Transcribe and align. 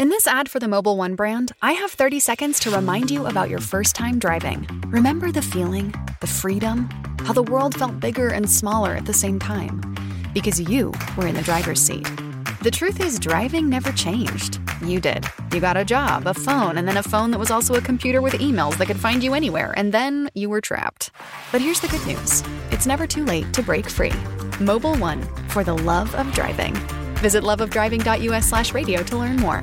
In 0.00 0.08
this 0.08 0.26
ad 0.26 0.48
for 0.48 0.58
the 0.58 0.66
Mobil 0.66 0.96
1 0.96 1.14
brand, 1.14 1.52
I 1.60 1.72
have 1.72 1.90
30 1.90 2.20
seconds 2.20 2.58
to 2.60 2.70
remind 2.70 3.10
you 3.10 3.26
about 3.26 3.50
your 3.50 3.58
first 3.58 3.94
time 3.94 4.18
driving. 4.18 4.66
Remember 4.86 5.30
the 5.30 5.42
feeling, 5.42 5.94
the 6.22 6.26
freedom, 6.26 6.88
how 7.18 7.34
the 7.34 7.42
world 7.42 7.74
felt 7.74 8.00
bigger 8.00 8.28
and 8.28 8.50
smaller 8.50 8.94
at 8.94 9.04
the 9.04 9.12
same 9.12 9.38
time? 9.38 9.78
Because 10.32 10.58
you 10.58 10.94
were 11.18 11.26
in 11.26 11.34
the 11.34 11.42
driver's 11.42 11.82
seat. 11.82 12.08
The 12.62 12.70
truth 12.70 12.98
is, 12.98 13.18
driving 13.18 13.68
never 13.68 13.92
changed. 13.92 14.58
You 14.82 15.00
did. 15.00 15.26
You 15.52 15.60
got 15.60 15.76
a 15.76 15.84
job, 15.84 16.26
a 16.26 16.32
phone, 16.32 16.78
and 16.78 16.88
then 16.88 16.96
a 16.96 17.02
phone 17.02 17.30
that 17.32 17.38
was 17.38 17.50
also 17.50 17.74
a 17.74 17.82
computer 17.82 18.22
with 18.22 18.32
emails 18.40 18.78
that 18.78 18.86
could 18.86 18.98
find 18.98 19.22
you 19.22 19.34
anywhere, 19.34 19.74
and 19.76 19.92
then 19.92 20.30
you 20.32 20.48
were 20.48 20.62
trapped. 20.62 21.10
But 21.52 21.60
here's 21.60 21.80
the 21.80 21.88
good 21.88 22.06
news 22.06 22.42
it's 22.70 22.86
never 22.86 23.06
too 23.06 23.26
late 23.26 23.52
to 23.52 23.62
break 23.62 23.90
free. 23.90 24.16
Mobil 24.62 24.98
1, 24.98 25.20
for 25.48 25.62
the 25.62 25.76
love 25.76 26.14
of 26.14 26.32
driving. 26.32 26.72
Visit 27.20 27.42
loveofdriving.us 27.42 28.48
slash 28.48 28.72
radio 28.72 29.02
to 29.02 29.18
learn 29.18 29.36
more. 29.36 29.62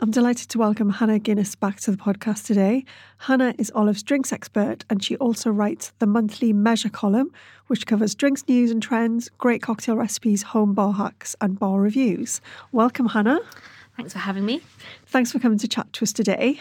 I'm 0.00 0.12
delighted 0.12 0.48
to 0.50 0.58
welcome 0.58 0.90
Hannah 0.90 1.18
Guinness 1.18 1.56
back 1.56 1.80
to 1.80 1.90
the 1.90 1.96
podcast 1.96 2.46
today. 2.46 2.84
Hannah 3.18 3.52
is 3.58 3.72
Olive's 3.74 4.04
drinks 4.04 4.32
expert 4.32 4.84
and 4.88 5.02
she 5.02 5.16
also 5.16 5.50
writes 5.50 5.90
the 5.98 6.06
monthly 6.06 6.52
Measure 6.52 6.88
column, 6.88 7.32
which 7.66 7.84
covers 7.84 8.14
drinks 8.14 8.46
news 8.46 8.70
and 8.70 8.80
trends, 8.80 9.28
great 9.38 9.60
cocktail 9.60 9.96
recipes, 9.96 10.44
home 10.44 10.72
bar 10.72 10.92
hacks, 10.92 11.34
and 11.40 11.58
bar 11.58 11.80
reviews. 11.80 12.40
Welcome, 12.70 13.06
Hannah. 13.06 13.40
Thanks 13.96 14.12
for 14.12 14.20
having 14.20 14.46
me. 14.46 14.62
Thanks 15.06 15.32
for 15.32 15.40
coming 15.40 15.58
to 15.58 15.66
chat 15.66 15.92
to 15.94 16.04
us 16.04 16.12
today. 16.12 16.60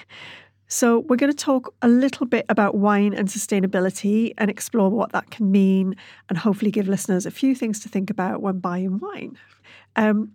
So, 0.68 1.00
we're 1.00 1.16
going 1.16 1.32
to 1.32 1.38
talk 1.38 1.74
a 1.82 1.88
little 1.88 2.26
bit 2.26 2.46
about 2.50 2.76
wine 2.76 3.14
and 3.14 3.30
sustainability 3.30 4.34
and 4.38 4.50
explore 4.50 4.90
what 4.90 5.14
that 5.14 5.30
can 5.30 5.50
mean, 5.50 5.96
and 6.28 6.38
hopefully 6.38 6.72
give 6.72 6.90
listeners 6.90 7.26
a 7.26 7.32
few 7.32 7.56
things 7.56 7.80
to 7.82 7.88
think 7.88 8.10
about 8.10 8.42
when 8.42 8.60
buying 8.60 9.00
wine. 9.00 9.38
Um, 9.98 10.32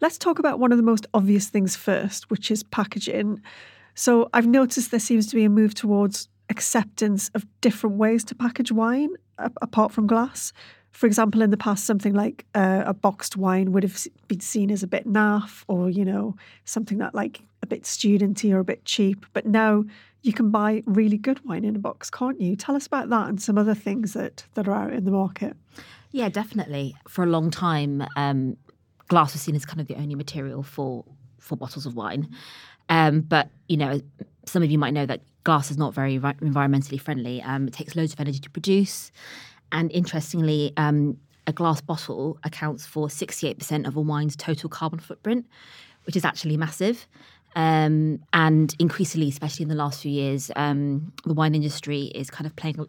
let's 0.00 0.18
talk 0.18 0.38
about 0.38 0.58
one 0.58 0.72
of 0.72 0.78
the 0.78 0.82
most 0.82 1.06
obvious 1.14 1.48
things 1.48 1.76
first, 1.76 2.30
which 2.30 2.50
is 2.50 2.62
packaging. 2.62 3.40
So, 3.94 4.28
I've 4.32 4.46
noticed 4.46 4.90
there 4.90 5.00
seems 5.00 5.26
to 5.28 5.36
be 5.36 5.44
a 5.44 5.50
move 5.50 5.74
towards 5.74 6.28
acceptance 6.48 7.30
of 7.34 7.46
different 7.60 7.96
ways 7.96 8.24
to 8.24 8.34
package 8.34 8.72
wine 8.72 9.10
apart 9.38 9.92
from 9.92 10.06
glass. 10.06 10.52
For 10.90 11.06
example, 11.06 11.40
in 11.40 11.50
the 11.50 11.56
past, 11.56 11.84
something 11.84 12.12
like 12.12 12.44
uh, 12.54 12.82
a 12.86 12.92
boxed 12.92 13.36
wine 13.36 13.72
would 13.72 13.82
have 13.82 14.06
been 14.28 14.40
seen 14.40 14.70
as 14.70 14.82
a 14.82 14.86
bit 14.86 15.06
naff, 15.06 15.64
or 15.68 15.88
you 15.88 16.04
know, 16.04 16.36
something 16.64 16.98
that 16.98 17.14
like 17.14 17.40
a 17.62 17.66
bit 17.66 17.84
studenty 17.84 18.52
or 18.52 18.58
a 18.58 18.64
bit 18.64 18.84
cheap. 18.84 19.24
But 19.32 19.46
now 19.46 19.84
you 20.22 20.32
can 20.32 20.50
buy 20.50 20.82
really 20.86 21.16
good 21.16 21.44
wine 21.44 21.64
in 21.64 21.74
a 21.76 21.78
box, 21.78 22.10
can't 22.10 22.40
you? 22.40 22.56
Tell 22.56 22.76
us 22.76 22.86
about 22.86 23.08
that 23.08 23.28
and 23.28 23.40
some 23.40 23.56
other 23.56 23.74
things 23.74 24.12
that 24.12 24.44
that 24.54 24.68
are 24.68 24.74
out 24.74 24.92
in 24.92 25.04
the 25.04 25.10
market. 25.10 25.56
Yeah, 26.10 26.28
definitely. 26.28 26.94
For 27.08 27.24
a 27.24 27.26
long 27.26 27.50
time, 27.50 28.06
um, 28.16 28.58
glass 29.12 29.34
was 29.34 29.42
seen 29.42 29.54
as 29.54 29.66
kind 29.66 29.78
of 29.78 29.88
the 29.88 29.94
only 29.96 30.14
material 30.14 30.62
for 30.62 31.04
for 31.38 31.54
bottles 31.54 31.84
of 31.84 31.94
wine. 31.94 32.34
Um, 32.88 33.20
but 33.20 33.50
you 33.68 33.76
know, 33.76 34.00
some 34.46 34.62
of 34.62 34.70
you 34.70 34.78
might 34.78 34.94
know 34.94 35.04
that 35.04 35.20
glass 35.44 35.70
is 35.70 35.76
not 35.76 35.92
very 35.92 36.18
environmentally 36.18 36.98
friendly. 36.98 37.42
Um, 37.42 37.68
it 37.68 37.74
takes 37.74 37.94
loads 37.94 38.14
of 38.14 38.20
energy 38.20 38.38
to 38.38 38.48
produce. 38.48 39.12
And 39.70 39.92
interestingly, 39.92 40.72
um, 40.78 41.18
a 41.46 41.52
glass 41.52 41.82
bottle 41.82 42.38
accounts 42.42 42.86
for 42.86 43.08
68% 43.08 43.86
of 43.86 43.96
a 43.96 44.00
wine's 44.00 44.34
total 44.34 44.70
carbon 44.70 44.98
footprint, 44.98 45.44
which 46.06 46.16
is 46.16 46.24
actually 46.24 46.56
massive. 46.56 47.06
Um, 47.54 48.20
and 48.32 48.74
increasingly, 48.78 49.28
especially 49.28 49.64
in 49.64 49.68
the 49.68 49.74
last 49.74 50.00
few 50.00 50.10
years, 50.10 50.50
um, 50.56 51.12
the 51.26 51.34
wine 51.34 51.54
industry 51.54 52.04
is 52.14 52.30
kind 52.30 52.46
of 52.46 52.56
playing 52.56 52.86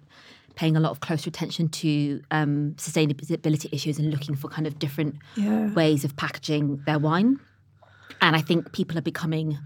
paying 0.55 0.75
a 0.75 0.79
lot 0.79 0.91
of 0.91 0.99
closer 0.99 1.29
attention 1.29 1.67
to 1.67 2.21
um, 2.31 2.73
sustainability 2.77 3.73
issues 3.73 3.97
and 3.97 4.11
looking 4.11 4.35
for 4.35 4.49
kind 4.49 4.67
of 4.67 4.77
different 4.79 5.15
yeah. 5.35 5.73
ways 5.73 6.03
of 6.03 6.15
packaging 6.15 6.81
their 6.85 6.99
wine. 6.99 7.39
And 8.21 8.35
I 8.35 8.41
think 8.41 8.71
people 8.71 8.97
are 8.97 9.01
becoming 9.01 9.57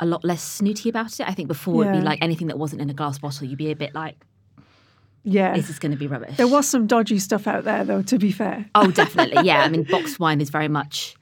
a 0.00 0.06
lot 0.06 0.24
less 0.24 0.42
snooty 0.42 0.88
about 0.88 1.18
it. 1.20 1.28
I 1.28 1.32
think 1.32 1.48
before 1.48 1.84
yeah. 1.84 1.90
it'd 1.90 2.02
be 2.02 2.06
like 2.06 2.18
anything 2.22 2.48
that 2.48 2.58
wasn't 2.58 2.82
in 2.82 2.90
a 2.90 2.94
glass 2.94 3.18
bottle, 3.18 3.46
you'd 3.46 3.58
be 3.58 3.70
a 3.70 3.76
bit 3.76 3.94
like, 3.94 4.16
yeah. 5.28 5.56
This 5.56 5.68
is 5.68 5.80
going 5.80 5.90
to 5.90 5.98
be 5.98 6.06
rubbish. 6.06 6.36
There 6.36 6.46
was 6.46 6.68
some 6.68 6.86
dodgy 6.86 7.18
stuff 7.18 7.48
out 7.48 7.64
there, 7.64 7.82
though, 7.82 8.02
to 8.02 8.16
be 8.16 8.30
fair. 8.30 8.64
Oh, 8.76 8.92
definitely. 8.92 9.44
Yeah. 9.44 9.62
I 9.62 9.68
mean, 9.68 9.82
boxed 9.90 10.20
wine 10.20 10.40
is 10.40 10.50
very 10.50 10.68
much 10.68 11.16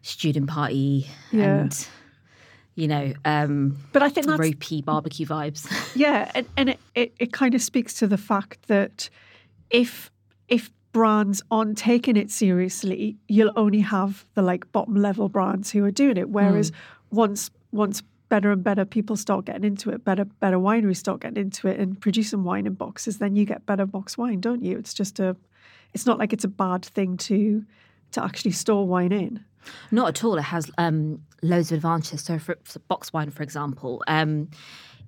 student 0.00 0.48
party 0.48 1.06
yeah. 1.32 1.60
and, 1.60 1.88
you 2.76 2.86
know, 2.86 3.14
um, 3.24 3.76
but 3.92 4.02
I 4.02 4.10
think 4.10 4.26
that's 4.26 4.38
ropey 4.38 4.82
barbecue 4.82 5.26
vibes. 5.26 5.66
Yeah. 5.96 6.30
And, 6.34 6.46
and 6.58 6.68
it, 6.70 6.80
it, 6.94 7.14
it 7.18 7.32
kind 7.32 7.54
of 7.54 7.62
speaks 7.62 7.94
to 7.94 8.06
the 8.06 8.18
fact 8.18 8.68
that 8.68 9.08
if 9.70 10.10
if 10.48 10.70
brands 10.92 11.42
aren't 11.50 11.78
taking 11.78 12.16
it 12.16 12.30
seriously, 12.30 13.16
you'll 13.28 13.52
only 13.56 13.80
have 13.80 14.26
the 14.34 14.42
like 14.42 14.70
bottom 14.72 14.94
level 14.94 15.28
brands 15.30 15.70
who 15.70 15.84
are 15.84 15.90
doing 15.90 16.18
it. 16.18 16.28
Whereas 16.28 16.70
mm. 16.70 16.74
once 17.10 17.50
once 17.72 18.02
better 18.28 18.52
and 18.52 18.62
better 18.62 18.84
people 18.84 19.16
start 19.16 19.46
getting 19.46 19.64
into 19.64 19.88
it, 19.90 20.04
better 20.04 20.26
better 20.26 20.58
wineries 20.58 20.98
start 20.98 21.20
getting 21.20 21.44
into 21.44 21.68
it 21.68 21.80
and 21.80 21.98
producing 21.98 22.44
wine 22.44 22.66
in 22.66 22.74
boxes, 22.74 23.18
then 23.18 23.36
you 23.36 23.46
get 23.46 23.64
better 23.64 23.86
box 23.86 24.18
wine, 24.18 24.40
don't 24.40 24.62
you? 24.62 24.76
It's 24.76 24.92
just 24.92 25.18
a 25.18 25.34
it's 25.94 26.04
not 26.04 26.18
like 26.18 26.34
it's 26.34 26.44
a 26.44 26.48
bad 26.48 26.84
thing 26.84 27.16
to 27.18 27.64
to 28.12 28.22
actually 28.22 28.52
store 28.52 28.86
wine 28.86 29.12
in. 29.12 29.44
Not 29.90 30.08
at 30.08 30.24
all. 30.24 30.36
It 30.38 30.42
has 30.42 30.70
um, 30.78 31.22
loads 31.42 31.72
of 31.72 31.76
advantages. 31.76 32.22
So, 32.22 32.38
for, 32.38 32.56
for 32.64 32.78
box 32.80 33.12
wine, 33.12 33.30
for 33.30 33.42
example, 33.42 34.02
um, 34.06 34.48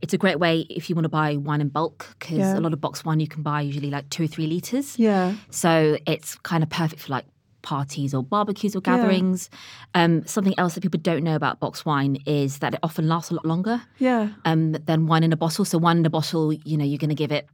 it's 0.01 0.15
a 0.15 0.19
great 0.19 0.39
way 0.39 0.61
if 0.71 0.89
you 0.89 0.95
want 0.95 1.05
to 1.05 1.11
buy 1.11 1.37
wine 1.37 1.61
in 1.61 1.69
bulk 1.69 2.15
because 2.19 2.39
yeah. 2.39 2.59
a 2.59 2.61
lot 2.61 2.73
of 2.73 2.81
box 2.81 3.05
wine 3.05 3.21
you 3.21 3.29
can 3.29 3.43
buy 3.43 3.61
usually 3.61 3.91
like 3.91 4.09
two 4.11 4.25
or 4.25 4.27
three 4.27 4.47
liters. 4.47 4.99
Yeah. 4.99 5.35
So 5.51 5.99
it's 6.07 6.37
kind 6.37 6.63
of 6.63 6.71
perfect 6.71 7.03
for 7.03 7.13
like 7.13 7.25
parties 7.63 8.15
or 8.15 8.23
barbecues 8.23 8.77
or 8.77 8.81
gatherings. 8.81 9.51
Yeah. 9.95 10.05
Um, 10.05 10.27
something 10.27 10.55
else 10.59 10.75
that 10.75 10.83
people 10.83 11.01
don't 11.01 11.25
know 11.25 11.35
about 11.35 11.61
box 11.61 11.85
wine 11.85 12.19
is 12.27 12.59
that 12.59 12.75
it 12.75 12.81
often 12.83 13.09
lasts 13.09 13.31
a 13.31 13.35
lot 13.35 13.45
longer 13.45 13.83
yeah. 13.99 14.31
um, 14.45 14.73
than 14.73 15.07
wine 15.07 15.25
in 15.25 15.33
a 15.33 15.37
bottle. 15.37 15.65
So 15.65 15.79
wine 15.79 15.99
in 15.99 16.07
a 16.07 16.11
bottle, 16.11 16.53
you 16.53 16.77
know, 16.77 16.85
you're 16.85 16.99
going 16.99 17.11
to 17.11 17.17
give 17.17 17.33
it 17.33 17.47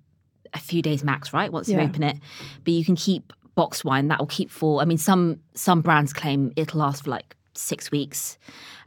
a 0.52 0.58
few 0.58 0.82
days 0.82 1.02
max, 1.02 1.32
right? 1.32 1.50
Once 1.50 1.68
yeah. 1.68 1.80
you 1.80 1.88
open 1.88 2.02
it, 2.02 2.16
but 2.62 2.72
you 2.72 2.84
can 2.84 2.96
keep 2.96 3.32
box 3.54 3.84
wine 3.84 4.08
that 4.08 4.18
will 4.18 4.26
keep 4.26 4.50
for. 4.50 4.80
I 4.80 4.84
mean, 4.84 4.98
some 4.98 5.40
some 5.54 5.80
brands 5.80 6.12
claim 6.12 6.52
it'll 6.56 6.80
last 6.80 7.04
for 7.04 7.10
like 7.10 7.36
six 7.54 7.90
weeks. 7.90 8.38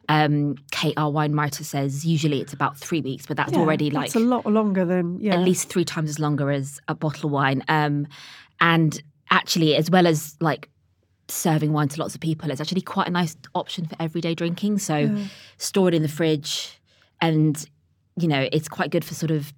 Um, 0.10 0.56
Kate, 0.72 0.94
our 0.96 1.12
wine 1.12 1.34
writer, 1.34 1.64
says 1.64 2.06
usually 2.06 2.40
it's 2.40 2.54
about 2.54 2.78
three 2.78 3.02
weeks, 3.02 3.26
but 3.26 3.36
that's 3.36 3.54
yeah, 3.54 3.60
already 3.60 3.90
like 3.90 4.08
it's 4.08 4.16
a 4.16 4.20
lot 4.20 4.46
longer 4.46 4.86
than 4.86 5.20
yeah. 5.20 5.34
at 5.34 5.40
least 5.42 5.70
three 5.70 5.84
times 5.84 6.10
as 6.10 6.20
longer 6.20 6.50
as 6.50 6.80
a 6.88 6.96
bottle 6.96 7.28
of 7.28 7.32
wine. 7.32 7.64
Um, 7.68 8.08
and 8.62 9.02
actually, 9.30 9.76
as 9.76 9.92
well 9.92 10.08
as 10.08 10.38
like 10.40 10.70
serving 11.30 11.74
wine 11.74 11.90
to 11.90 12.00
lots 12.00 12.16
of 12.16 12.22
people. 12.22 12.50
It's 12.52 12.62
actually 12.62 12.82
quite 12.82 13.08
a 13.08 13.12
nice 13.12 13.36
option 13.54 13.86
for 13.86 13.96
everyday 14.00 14.34
drinking. 14.34 14.80
So 14.80 15.16
store 15.58 15.90
it 15.90 15.94
in 15.94 16.02
the 16.02 16.08
fridge, 16.08 16.80
and 17.22 17.64
you 18.16 18.28
know 18.28 18.48
it's 18.52 18.68
quite 18.68 18.92
good 18.92 19.06
for 19.06 19.14
sort 19.14 19.32
of 19.32 19.54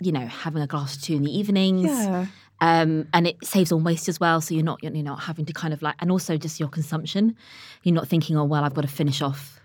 you 0.00 0.12
know 0.12 0.26
having 0.26 0.62
a 0.62 0.66
glass 0.66 0.96
or 0.96 1.00
two 1.00 1.14
in 1.14 1.22
the 1.22 1.36
evenings. 1.36 1.84
Yeah. 1.84 2.26
Um, 2.64 3.06
and 3.12 3.26
it 3.26 3.44
saves 3.44 3.72
on 3.72 3.84
waste 3.84 4.08
as 4.08 4.18
well. 4.18 4.40
So 4.40 4.54
you're 4.54 4.64
not 4.64 4.82
you're 4.82 4.90
not 4.92 5.20
having 5.20 5.44
to 5.44 5.52
kind 5.52 5.74
of 5.74 5.82
like, 5.82 5.96
and 6.00 6.10
also 6.10 6.38
just 6.38 6.58
your 6.58 6.70
consumption. 6.70 7.36
You're 7.82 7.94
not 7.94 8.08
thinking, 8.08 8.38
oh 8.38 8.44
well, 8.44 8.64
I've 8.64 8.72
got 8.72 8.80
to 8.82 8.88
finish 8.88 9.20
off 9.20 9.60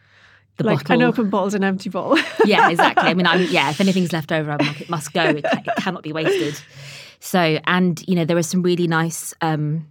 the 0.57 0.65
like 0.65 0.79
bottle. 0.79 0.95
an 0.95 1.01
open 1.03 1.29
bottle's 1.29 1.53
an 1.53 1.63
empty 1.63 1.89
bottle. 1.89 2.17
yeah, 2.45 2.69
exactly. 2.69 3.07
I 3.07 3.13
mean, 3.13 3.25
I'm, 3.25 3.43
yeah, 3.49 3.69
if 3.69 3.79
anything's 3.79 4.11
left 4.11 4.33
over, 4.33 4.51
I'm 4.51 4.57
like, 4.57 4.81
it 4.81 4.89
must 4.89 5.13
go. 5.13 5.23
It, 5.23 5.45
it 5.45 5.75
cannot 5.77 6.03
be 6.03 6.11
wasted. 6.11 6.61
So, 7.21 7.59
and 7.65 8.03
you 8.05 8.15
know, 8.15 8.25
there 8.25 8.35
are 8.35 8.43
some 8.43 8.63
really 8.63 8.85
nice 8.85 9.33
um, 9.39 9.87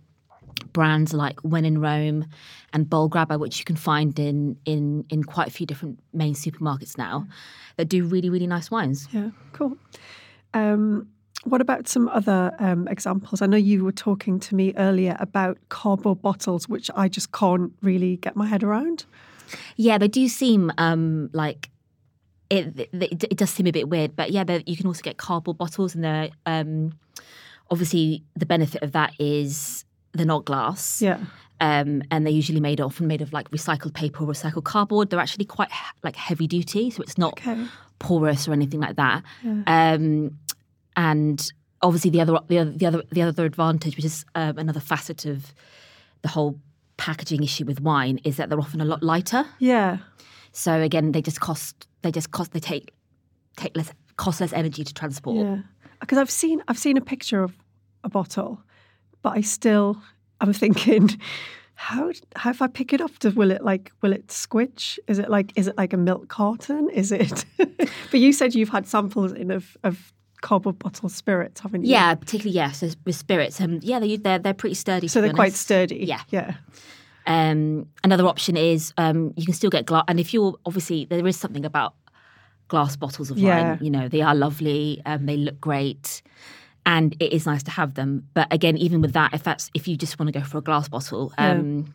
brands 0.74 1.14
like 1.14 1.40
When 1.40 1.64
in 1.64 1.80
Rome 1.80 2.26
and 2.74 2.90
Bowl 2.90 3.08
Grabber, 3.08 3.38
which 3.38 3.58
you 3.58 3.64
can 3.64 3.76
find 3.76 4.18
in 4.18 4.58
in 4.66 5.06
in 5.08 5.24
quite 5.24 5.48
a 5.48 5.50
few 5.50 5.64
different 5.64 5.98
main 6.12 6.34
supermarkets 6.34 6.98
now, 6.98 7.26
that 7.76 7.86
do 7.86 8.04
really 8.04 8.28
really 8.28 8.46
nice 8.46 8.70
wines. 8.70 9.08
yeah, 9.12 9.30
cool. 9.54 9.78
Um, 10.52 11.08
what 11.44 11.60
about 11.60 11.88
some 11.88 12.08
other 12.08 12.54
um, 12.58 12.88
examples? 12.88 13.40
I 13.42 13.46
know 13.46 13.56
you 13.56 13.84
were 13.84 13.92
talking 13.92 14.40
to 14.40 14.54
me 14.54 14.74
earlier 14.76 15.16
about 15.20 15.56
cardboard 15.68 16.20
bottles, 16.20 16.68
which 16.68 16.90
I 16.94 17.08
just 17.08 17.32
can't 17.32 17.72
really 17.82 18.16
get 18.16 18.36
my 18.36 18.46
head 18.46 18.62
around. 18.62 19.04
Yeah, 19.76 19.98
they 19.98 20.08
do 20.08 20.28
seem 20.28 20.70
um, 20.78 21.30
like. 21.32 21.70
It, 22.50 22.88
it, 22.92 23.24
it 23.24 23.36
does 23.36 23.50
seem 23.50 23.66
a 23.66 23.72
bit 23.72 23.90
weird, 23.90 24.16
but 24.16 24.30
yeah, 24.30 24.42
there- 24.42 24.62
you 24.66 24.74
can 24.76 24.86
also 24.86 25.02
get 25.02 25.18
cardboard 25.18 25.58
bottles, 25.58 25.94
and 25.94 26.02
they're 26.02 26.30
um, 26.46 26.94
obviously 27.70 28.22
the 28.36 28.46
benefit 28.46 28.82
of 28.82 28.92
that 28.92 29.12
is 29.18 29.84
they're 30.12 30.24
not 30.26 30.44
glass. 30.46 31.02
Yeah. 31.02 31.18
um, 31.60 32.02
and 32.10 32.24
they're 32.24 32.32
usually 32.32 32.60
made 32.60 32.80
often 32.80 33.06
made 33.06 33.20
of 33.20 33.32
like 33.34 33.50
recycled 33.50 33.92
paper 33.92 34.24
or 34.24 34.28
recycled 34.32 34.64
cardboard. 34.64 35.10
They're 35.10 35.20
actually 35.20 35.44
quite 35.44 35.68
like 36.02 36.16
heavy 36.16 36.46
duty, 36.46 36.90
so 36.90 37.02
it's 37.02 37.18
not 37.18 37.34
Okay. 37.34 37.66
porous 37.98 38.48
or 38.48 38.52
anything 38.54 38.80
like 38.80 38.96
that. 38.96 39.22
Um, 39.66 40.38
and 40.98 41.52
obviously 41.80 42.10
the 42.10 42.20
other 42.20 42.38
the 42.48 42.58
other 42.58 42.72
the 42.72 42.86
other 42.86 43.02
the 43.10 43.22
other 43.22 43.44
advantage, 43.44 43.96
which 43.96 44.04
is 44.04 44.26
um, 44.34 44.58
another 44.58 44.80
facet 44.80 45.24
of 45.24 45.54
the 46.22 46.28
whole 46.28 46.58
packaging 46.96 47.42
issue 47.42 47.64
with 47.64 47.80
wine, 47.80 48.18
is 48.24 48.36
that 48.36 48.50
they're 48.50 48.58
often 48.58 48.80
a 48.80 48.84
lot 48.84 49.02
lighter. 49.02 49.46
Yeah. 49.60 49.98
So 50.52 50.82
again, 50.82 51.12
they 51.12 51.22
just 51.22 51.40
cost 51.40 51.86
they 52.02 52.10
just 52.10 52.32
cost 52.32 52.52
they 52.52 52.60
take 52.60 52.92
take 53.56 53.76
less 53.76 53.92
cost 54.16 54.40
less 54.40 54.52
energy 54.52 54.82
to 54.82 54.92
transport. 54.92 55.46
Yeah. 55.46 55.58
Because 56.00 56.18
I've 56.18 56.30
seen 56.30 56.62
I've 56.66 56.78
seen 56.78 56.96
a 56.96 57.00
picture 57.00 57.44
of 57.44 57.56
a 58.02 58.08
bottle, 58.08 58.60
but 59.22 59.36
I 59.36 59.42
still 59.42 60.02
I'm 60.40 60.52
thinking, 60.52 61.10
how 61.74 62.10
how 62.34 62.50
if 62.50 62.60
I 62.60 62.66
pick 62.66 62.92
it 62.92 63.00
up, 63.00 63.16
does 63.20 63.36
will 63.36 63.52
it 63.52 63.62
like 63.62 63.92
will 64.02 64.12
it 64.12 64.26
squitch? 64.28 64.98
Is 65.06 65.20
it 65.20 65.30
like 65.30 65.52
is 65.54 65.68
it 65.68 65.76
like 65.76 65.92
a 65.92 65.96
milk 65.96 66.26
carton? 66.26 66.90
Is 66.90 67.12
it? 67.12 67.44
but 67.56 68.18
you 68.18 68.32
said 68.32 68.56
you've 68.56 68.70
had 68.70 68.88
samples 68.88 69.30
in 69.30 69.52
of 69.52 69.76
of 69.84 70.12
cardboard 70.40 70.78
bottle 70.78 71.08
spirits, 71.08 71.60
haven't 71.60 71.84
you? 71.84 71.90
Yeah, 71.92 72.14
particularly 72.14 72.54
yes, 72.54 72.82
yeah, 72.82 72.88
so 72.90 72.96
with 73.04 73.16
spirits. 73.16 73.60
Um, 73.60 73.80
yeah, 73.82 73.98
they, 73.98 74.16
they're 74.16 74.38
they're 74.38 74.54
pretty 74.54 74.74
sturdy. 74.74 75.08
So 75.08 75.20
they're 75.20 75.32
quite 75.32 75.52
sturdy. 75.54 76.04
Yeah. 76.06 76.20
Yeah. 76.30 76.54
Um, 77.26 77.86
another 78.04 78.26
option 78.26 78.56
is 78.56 78.92
um, 78.96 79.34
you 79.36 79.44
can 79.44 79.54
still 79.54 79.70
get 79.70 79.84
glass, 79.86 80.04
and 80.08 80.18
if 80.18 80.32
you're 80.32 80.54
obviously 80.64 81.04
there 81.04 81.26
is 81.26 81.36
something 81.38 81.64
about 81.64 81.94
glass 82.68 82.96
bottles 82.96 83.30
of 83.30 83.38
Yeah. 83.38 83.70
wine. 83.72 83.78
You 83.82 83.90
know, 83.90 84.08
they 84.08 84.22
are 84.22 84.34
lovely, 84.34 85.02
um, 85.06 85.26
they 85.26 85.36
look 85.36 85.60
great, 85.60 86.22
and 86.86 87.14
it 87.20 87.32
is 87.32 87.44
nice 87.46 87.62
to 87.64 87.70
have 87.70 87.94
them. 87.94 88.26
But 88.34 88.46
again, 88.52 88.76
even 88.78 89.00
with 89.02 89.12
that, 89.12 89.34
if 89.34 89.42
that's 89.42 89.70
if 89.74 89.86
you 89.88 89.96
just 89.96 90.18
want 90.18 90.32
to 90.32 90.38
go 90.38 90.44
for 90.44 90.58
a 90.58 90.62
glass 90.62 90.88
bottle, 90.88 91.32
um, 91.36 91.92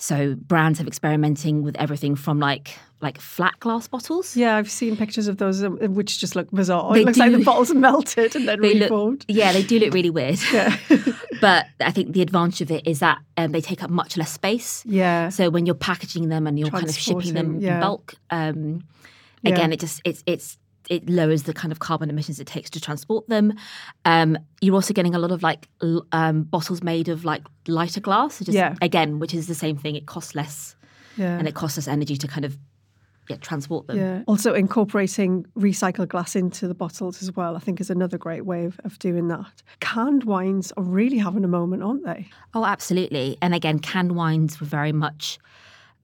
so 0.00 0.34
brands 0.34 0.78
have 0.78 0.88
experimenting 0.88 1.62
with 1.62 1.76
everything 1.76 2.16
from 2.16 2.40
like 2.40 2.70
like 3.02 3.20
flat 3.20 3.58
glass 3.60 3.86
bottles. 3.86 4.36
Yeah, 4.36 4.56
I've 4.56 4.70
seen 4.70 4.96
pictures 4.96 5.28
of 5.28 5.36
those 5.36 5.62
um, 5.62 5.76
which 5.94 6.18
just 6.18 6.34
look 6.36 6.50
bizarre. 6.50 6.92
They 6.92 7.00
it 7.02 7.06
looks 7.06 7.18
like 7.18 7.32
the 7.32 7.44
bottles 7.44 7.72
melted 7.74 8.34
and 8.36 8.48
then 8.48 8.60
They 8.62 8.74
look, 8.74 8.90
reformed. 8.90 9.24
yeah, 9.28 9.52
they 9.52 9.62
do 9.62 9.78
look 9.78 9.92
really 9.94 10.10
weird. 10.10 10.38
Yeah. 10.52 10.76
but 11.40 11.66
I 11.80 11.90
think 11.92 12.12
the 12.12 12.22
advantage 12.22 12.60
of 12.62 12.70
it 12.70 12.86
is 12.86 12.98
that 13.00 13.18
um, 13.36 13.52
they 13.52 13.60
take 13.60 13.82
up 13.82 13.90
much 13.90 14.16
less 14.16 14.32
space. 14.32 14.82
yeah. 14.86 15.28
So 15.30 15.48
when 15.50 15.64
you're 15.66 15.74
packaging 15.74 16.28
them 16.28 16.46
and 16.46 16.58
you're 16.58 16.70
kind 16.70 16.88
of 16.88 16.94
shipping 16.94 17.34
them 17.34 17.60
yeah. 17.60 17.74
in 17.76 17.80
bulk, 17.80 18.14
um, 18.30 18.84
Yeah. 19.42 19.52
again, 19.52 19.72
it 19.72 19.80
just 19.80 20.00
it's 20.04 20.22
it's 20.26 20.58
it 20.90 21.08
lowers 21.08 21.44
the 21.44 21.54
kind 21.54 21.72
of 21.72 21.78
carbon 21.78 22.10
emissions 22.10 22.38
it 22.38 22.46
takes 22.46 22.68
to 22.68 22.80
transport 22.80 23.26
them. 23.28 23.54
Um, 24.04 24.36
you're 24.60 24.74
also 24.74 24.92
getting 24.92 25.14
a 25.14 25.18
lot 25.18 25.30
of 25.30 25.42
like 25.42 25.68
l- 25.82 26.04
um, 26.12 26.42
bottles 26.42 26.82
made 26.82 27.08
of 27.08 27.24
like 27.24 27.42
lighter 27.66 28.00
glass, 28.00 28.34
so 28.34 28.44
just, 28.44 28.54
Yeah. 28.56 28.74
again, 28.82 29.18
which 29.20 29.32
is 29.32 29.46
the 29.46 29.54
same 29.54 29.76
thing. 29.78 29.94
It 29.96 30.04
costs 30.06 30.34
less 30.34 30.76
Yeah. 31.16 31.38
and 31.38 31.48
it 31.48 31.54
costs 31.54 31.78
less 31.78 31.88
energy 31.88 32.16
to 32.16 32.28
kind 32.28 32.44
of 32.44 32.58
yeah, 33.28 33.36
transport 33.36 33.86
them. 33.86 33.96
Yeah. 33.96 34.22
Also, 34.26 34.54
incorporating 34.54 35.46
recycled 35.56 36.08
glass 36.08 36.34
into 36.34 36.66
the 36.66 36.74
bottles 36.74 37.22
as 37.22 37.36
well, 37.36 37.54
I 37.54 37.60
think, 37.60 37.80
is 37.80 37.88
another 37.88 38.18
great 38.18 38.44
way 38.44 38.64
of, 38.64 38.80
of 38.82 38.98
doing 38.98 39.28
that. 39.28 39.62
Canned 39.78 40.24
wines 40.24 40.72
are 40.76 40.82
really 40.82 41.18
having 41.18 41.44
a 41.44 41.48
moment, 41.48 41.84
aren't 41.84 42.04
they? 42.04 42.26
Oh, 42.54 42.64
absolutely. 42.64 43.38
And 43.40 43.54
again, 43.54 43.78
canned 43.78 44.16
wines 44.16 44.58
were 44.60 44.66
very 44.66 44.90
much 44.90 45.38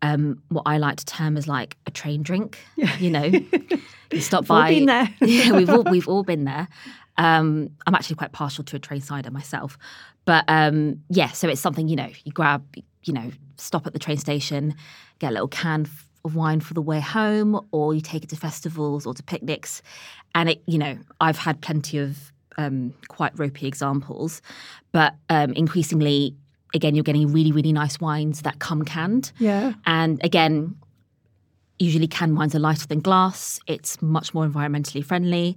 um, 0.02 0.42
what 0.48 0.62
I 0.66 0.78
like 0.78 0.96
to 0.96 1.04
term 1.04 1.36
as 1.36 1.48
like 1.48 1.76
a 1.86 1.90
train 1.90 2.22
drink. 2.22 2.58
You 2.98 3.10
know, 3.10 3.24
you 4.12 4.20
stop 4.20 4.42
We've 4.42 4.50
all 4.50 4.66
been 4.66 4.86
there. 4.86 5.14
yeah, 5.20 5.52
we've 5.52 5.70
all 5.70 5.82
we've 5.84 6.08
all 6.08 6.22
been 6.22 6.44
there. 6.44 6.68
Um, 7.18 7.70
I'm 7.86 7.94
actually 7.94 8.16
quite 8.16 8.32
partial 8.32 8.64
to 8.64 8.76
a 8.76 8.78
train 8.78 9.00
cider 9.00 9.30
myself, 9.30 9.78
but 10.24 10.44
um, 10.48 11.02
yeah. 11.08 11.30
So 11.30 11.48
it's 11.48 11.60
something 11.60 11.88
you 11.88 11.96
know 11.96 12.10
you 12.24 12.32
grab, 12.32 12.64
you 13.04 13.12
know, 13.12 13.30
stop 13.56 13.86
at 13.86 13.92
the 13.92 13.98
train 13.98 14.18
station, 14.18 14.74
get 15.18 15.30
a 15.30 15.32
little 15.32 15.48
can 15.48 15.86
of 16.24 16.34
wine 16.34 16.60
for 16.60 16.74
the 16.74 16.82
way 16.82 17.00
home, 17.00 17.60
or 17.70 17.94
you 17.94 18.00
take 18.00 18.24
it 18.24 18.30
to 18.30 18.36
festivals 18.36 19.06
or 19.06 19.14
to 19.14 19.22
picnics, 19.22 19.82
and 20.34 20.50
it 20.50 20.62
you 20.66 20.78
know 20.78 20.98
I've 21.20 21.38
had 21.38 21.60
plenty 21.60 21.98
of 21.98 22.32
um, 22.58 22.94
quite 23.08 23.38
ropey 23.38 23.66
examples, 23.66 24.42
but 24.92 25.14
um, 25.30 25.52
increasingly. 25.52 26.36
Again, 26.76 26.94
you're 26.94 27.02
getting 27.02 27.32
really, 27.32 27.50
really 27.50 27.72
nice 27.72 27.98
wines 28.00 28.42
that 28.42 28.60
come 28.60 28.84
canned. 28.84 29.32
Yeah. 29.38 29.72
And 29.86 30.22
again, 30.22 30.76
usually 31.78 32.06
canned 32.06 32.36
wines 32.36 32.54
are 32.54 32.58
lighter 32.58 32.86
than 32.86 33.00
glass. 33.00 33.58
It's 33.66 34.00
much 34.00 34.34
more 34.34 34.46
environmentally 34.46 35.04
friendly. 35.04 35.56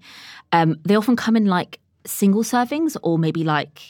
Um, 0.51 0.79
they 0.83 0.95
often 0.95 1.15
come 1.15 1.35
in 1.35 1.45
like 1.45 1.79
single 2.05 2.43
servings 2.43 2.97
or 3.03 3.19
maybe 3.19 3.43
like 3.43 3.81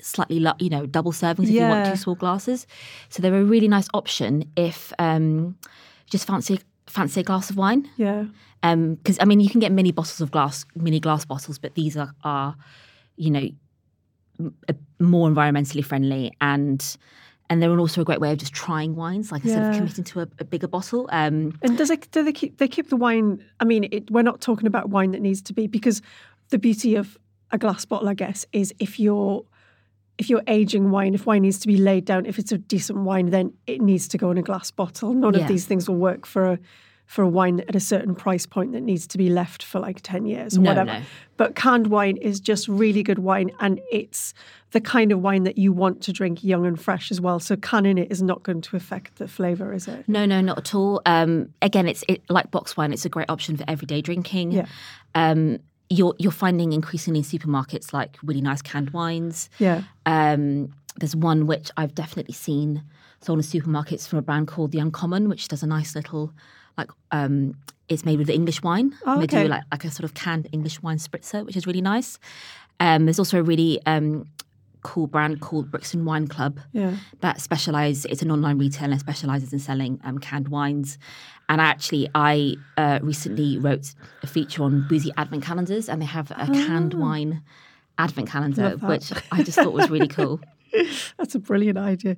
slightly, 0.00 0.44
you 0.58 0.70
know, 0.70 0.86
double 0.86 1.12
servings 1.12 1.44
if 1.44 1.50
you 1.50 1.60
want 1.60 1.86
two 1.86 1.96
small 1.96 2.16
glasses. 2.16 2.66
So 3.10 3.22
they're 3.22 3.34
a 3.34 3.44
really 3.44 3.68
nice 3.68 3.88
option 3.94 4.50
if 4.56 4.92
um, 4.98 5.56
just 6.10 6.26
fancy 6.26 6.60
fancy 6.86 7.20
a 7.20 7.22
glass 7.22 7.50
of 7.50 7.56
wine. 7.56 7.88
Yeah. 7.96 8.24
Because 8.62 9.18
I 9.20 9.24
mean, 9.24 9.40
you 9.40 9.50
can 9.50 9.60
get 9.60 9.72
mini 9.72 9.92
bottles 9.92 10.20
of 10.20 10.30
glass, 10.30 10.64
mini 10.74 11.00
glass 11.00 11.24
bottles, 11.24 11.58
but 11.58 11.74
these 11.74 11.96
are, 11.96 12.12
are 12.24 12.56
you 13.16 13.30
know, 13.30 13.48
more 15.00 15.28
environmentally 15.28 15.84
friendly 15.84 16.32
and. 16.40 16.96
And 17.50 17.62
they're 17.62 17.78
also 17.78 18.02
a 18.02 18.04
great 18.04 18.20
way 18.20 18.30
of 18.30 18.36
just 18.36 18.52
trying 18.52 18.94
wines, 18.94 19.32
like 19.32 19.42
instead 19.42 19.62
of 19.66 19.74
committing 19.74 20.04
to 20.04 20.20
a, 20.20 20.28
a 20.38 20.44
bigger 20.44 20.68
bottle. 20.68 21.08
Um, 21.10 21.58
And 21.62 21.78
does 21.78 21.88
it, 21.88 22.06
do 22.10 22.22
they 22.22 22.30
keep, 22.30 22.58
they 22.58 22.68
keep 22.68 22.90
the 22.90 22.96
wine? 22.96 23.42
I 23.58 23.64
mean, 23.64 23.88
it, 23.90 24.10
we're 24.10 24.20
not 24.20 24.42
talking 24.42 24.66
about 24.66 24.90
wine 24.90 25.12
that 25.12 25.22
needs 25.22 25.40
to 25.40 25.54
be, 25.54 25.66
because 25.66 26.02
the 26.50 26.58
beauty 26.58 26.94
of 26.94 27.16
a 27.50 27.56
glass 27.56 27.86
bottle, 27.86 28.06
I 28.06 28.12
guess, 28.12 28.44
is 28.52 28.74
if 28.78 29.00
you're 29.00 29.46
if 30.18 30.28
you're 30.28 30.42
aging 30.46 30.90
wine, 30.90 31.14
if 31.14 31.24
wine 31.24 31.40
needs 31.40 31.58
to 31.60 31.68
be 31.68 31.78
laid 31.78 32.04
down, 32.04 32.26
if 32.26 32.38
it's 32.38 32.52
a 32.52 32.58
decent 32.58 32.98
wine, 32.98 33.30
then 33.30 33.54
it 33.66 33.80
needs 33.80 34.08
to 34.08 34.18
go 34.18 34.30
in 34.30 34.36
a 34.36 34.42
glass 34.42 34.70
bottle. 34.70 35.14
None 35.14 35.32
Yeah. 35.32 35.40
of 35.40 35.48
these 35.48 35.64
things 35.64 35.88
will 35.88 35.96
work 35.96 36.26
for 36.26 36.44
a 36.52 36.58
for 37.08 37.22
a 37.22 37.28
wine 37.28 37.60
at 37.66 37.74
a 37.74 37.80
certain 37.80 38.14
price 38.14 38.44
point 38.44 38.72
that 38.72 38.82
needs 38.82 39.06
to 39.06 39.16
be 39.16 39.30
left 39.30 39.62
for 39.62 39.80
like 39.80 39.98
10 40.02 40.26
years 40.26 40.58
or 40.58 40.60
No, 40.60 40.70
whatever. 40.70 40.92
no. 40.92 41.02
But 41.38 41.54
canned 41.54 41.86
wine 41.86 42.18
is 42.18 42.38
just 42.38 42.68
really 42.68 43.02
good 43.02 43.18
wine 43.18 43.50
and 43.60 43.80
it's 43.90 44.34
the 44.72 44.80
kind 44.82 45.10
of 45.10 45.22
wine 45.22 45.44
that 45.44 45.56
you 45.56 45.72
want 45.72 46.02
to 46.02 46.12
drink 46.12 46.44
young 46.44 46.66
and 46.66 46.78
fresh 46.78 47.10
as 47.10 47.18
well. 47.18 47.40
So 47.40 47.56
canning 47.56 47.96
it 47.96 48.12
is 48.12 48.20
not 48.22 48.42
going 48.42 48.60
to 48.60 48.76
affect 48.76 49.16
the 49.16 49.26
flavour, 49.26 49.72
is 49.72 49.88
it? 49.88 50.06
No, 50.06 50.26
no, 50.26 50.42
not 50.42 50.58
at 50.58 50.74
all. 50.74 51.00
Um, 51.06 51.48
again, 51.62 51.88
it's 51.88 52.04
it, 52.08 52.20
like 52.28 52.50
box 52.50 52.76
wine. 52.76 52.92
It's 52.92 53.06
a 53.06 53.08
great 53.08 53.30
option 53.30 53.56
for 53.56 53.64
everyday 53.66 54.02
drinking. 54.02 54.52
Yeah. 54.52 54.66
Um, 55.14 55.60
you're 55.88 56.14
you're 56.18 56.30
finding 56.30 56.74
increasingly 56.74 57.20
in 57.20 57.24
supermarkets 57.24 57.94
like 57.94 58.18
really 58.22 58.42
nice 58.42 58.60
canned 58.60 58.90
wines. 58.90 59.48
Yeah. 59.58 59.84
Um, 60.04 60.74
there's 60.98 61.16
one 61.16 61.46
which 61.46 61.70
I've 61.78 61.94
definitely 61.94 62.34
seen 62.34 62.82
sold 63.22 63.38
in 63.38 63.44
supermarkets 63.44 64.06
from 64.06 64.18
a 64.18 64.22
brand 64.22 64.48
called 64.48 64.72
The 64.72 64.80
Uncommon, 64.80 65.30
which 65.30 65.48
does 65.48 65.62
a 65.62 65.66
nice 65.66 65.94
little 65.94 66.34
like 66.78 66.90
um, 67.10 67.54
it's 67.88 68.04
made 68.04 68.18
with 68.18 68.30
English 68.30 68.62
wine. 68.62 68.94
Oh, 69.04 69.18
They 69.18 69.24
okay. 69.24 69.42
do 69.42 69.48
like 69.48 69.64
like 69.72 69.84
a 69.84 69.90
sort 69.90 70.04
of 70.04 70.14
canned 70.14 70.46
English 70.52 70.80
wine 70.82 70.98
spritzer, 70.98 71.44
which 71.44 71.56
is 71.56 71.66
really 71.66 71.82
nice. 71.82 72.18
Um, 72.80 73.04
there's 73.06 73.18
also 73.18 73.38
a 73.40 73.42
really 73.42 73.80
um, 73.86 74.26
cool 74.82 75.08
brand 75.08 75.40
called 75.40 75.70
Brixton 75.72 76.04
Wine 76.04 76.28
Club 76.28 76.60
Yeah. 76.72 76.94
that 77.20 77.40
specialize 77.40 78.04
it's 78.04 78.22
an 78.22 78.30
online 78.30 78.58
retailer 78.58 78.92
and 78.92 79.00
specializes 79.00 79.52
in 79.52 79.58
selling 79.58 80.00
um, 80.04 80.18
canned 80.18 80.48
wines 80.48 80.98
and 81.48 81.60
actually 81.60 82.08
i 82.14 82.54
uh, 82.76 83.00
recently 83.02 83.58
wrote 83.58 83.92
a 84.22 84.26
feature 84.28 84.62
on 84.62 84.86
boozy 84.88 85.10
advent 85.16 85.42
calendars 85.42 85.88
and 85.88 86.00
they 86.00 86.06
have 86.06 86.30
a 86.30 86.46
canned 86.46 86.94
wine 86.94 87.42
advent 87.98 88.28
calendar 88.28 88.78
Ah. 88.80 88.86
Which 88.88 89.12
i 89.32 89.42
just 89.42 89.58
thought 89.58 89.72
was 89.72 89.90
really 89.90 90.08
cool 90.08 90.40
That's 91.18 91.34
a 91.34 91.40
brilliant 91.40 91.78
idea. 91.78 92.16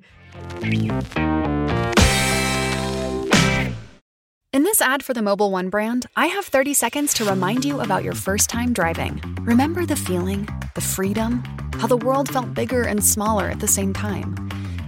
In 4.53 4.63
this 4.63 4.81
ad 4.81 5.01
for 5.01 5.13
the 5.13 5.21
Mobil 5.21 5.49
1 5.49 5.69
brand, 5.69 6.07
I 6.17 6.25
have 6.25 6.43
30 6.43 6.73
seconds 6.73 7.13
to 7.13 7.23
remind 7.23 7.63
you 7.63 7.79
about 7.79 8.03
your 8.03 8.13
first 8.13 8.49
time 8.49 8.73
driving. 8.73 9.21
Remember 9.43 9.85
the 9.85 9.95
feeling, 9.95 10.45
the 10.75 10.81
freedom, 10.81 11.41
how 11.75 11.87
the 11.87 11.95
world 11.95 12.27
felt 12.27 12.53
bigger 12.53 12.81
and 12.83 13.01
smaller 13.01 13.45
at 13.45 13.61
the 13.61 13.67
same 13.67 13.93
time? 13.93 14.35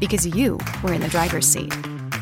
Because 0.01 0.27
you 0.27 0.59
were 0.83 0.91
in 0.91 0.99
the 0.99 1.07
driver's 1.07 1.47
seat. 1.47 1.73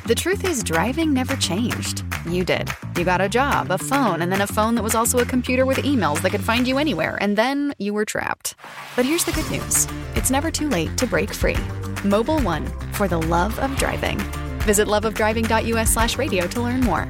The 0.05 0.13
truth 0.13 0.45
is, 0.45 0.63
driving 0.63 1.13
never 1.13 1.35
changed. 1.35 2.03
You 2.29 2.45
did. 2.45 2.69
You 2.95 3.03
got 3.03 3.21
a 3.21 3.29
job, 3.29 3.71
a 3.71 3.79
phone, 3.79 4.21
and 4.21 4.31
then 4.31 4.41
a 4.41 4.47
phone 4.47 4.75
that 4.75 4.83
was 4.83 4.93
also 4.93 5.17
a 5.17 5.25
computer 5.25 5.65
with 5.65 5.79
emails 5.79 6.21
that 6.21 6.29
could 6.29 6.43
find 6.43 6.67
you 6.67 6.77
anywhere, 6.77 7.17
and 7.21 7.35
then 7.35 7.73
you 7.79 7.91
were 7.91 8.05
trapped. 8.05 8.53
But 8.95 9.05
here's 9.05 9.25
the 9.25 9.31
good 9.31 9.49
news 9.49 9.87
it's 10.15 10.29
never 10.29 10.51
too 10.51 10.69
late 10.69 10.95
to 10.99 11.07
break 11.07 11.33
free. 11.33 11.55
Mobil 12.03 12.43
1, 12.43 12.67
for 12.91 13.07
the 13.07 13.19
love 13.19 13.57
of 13.57 13.75
driving. 13.77 14.19
Visit 14.61 14.87
loveofdriving.us 14.87 15.89
slash 15.89 16.19
radio 16.19 16.45
to 16.45 16.61
learn 16.61 16.81
more. 16.81 17.09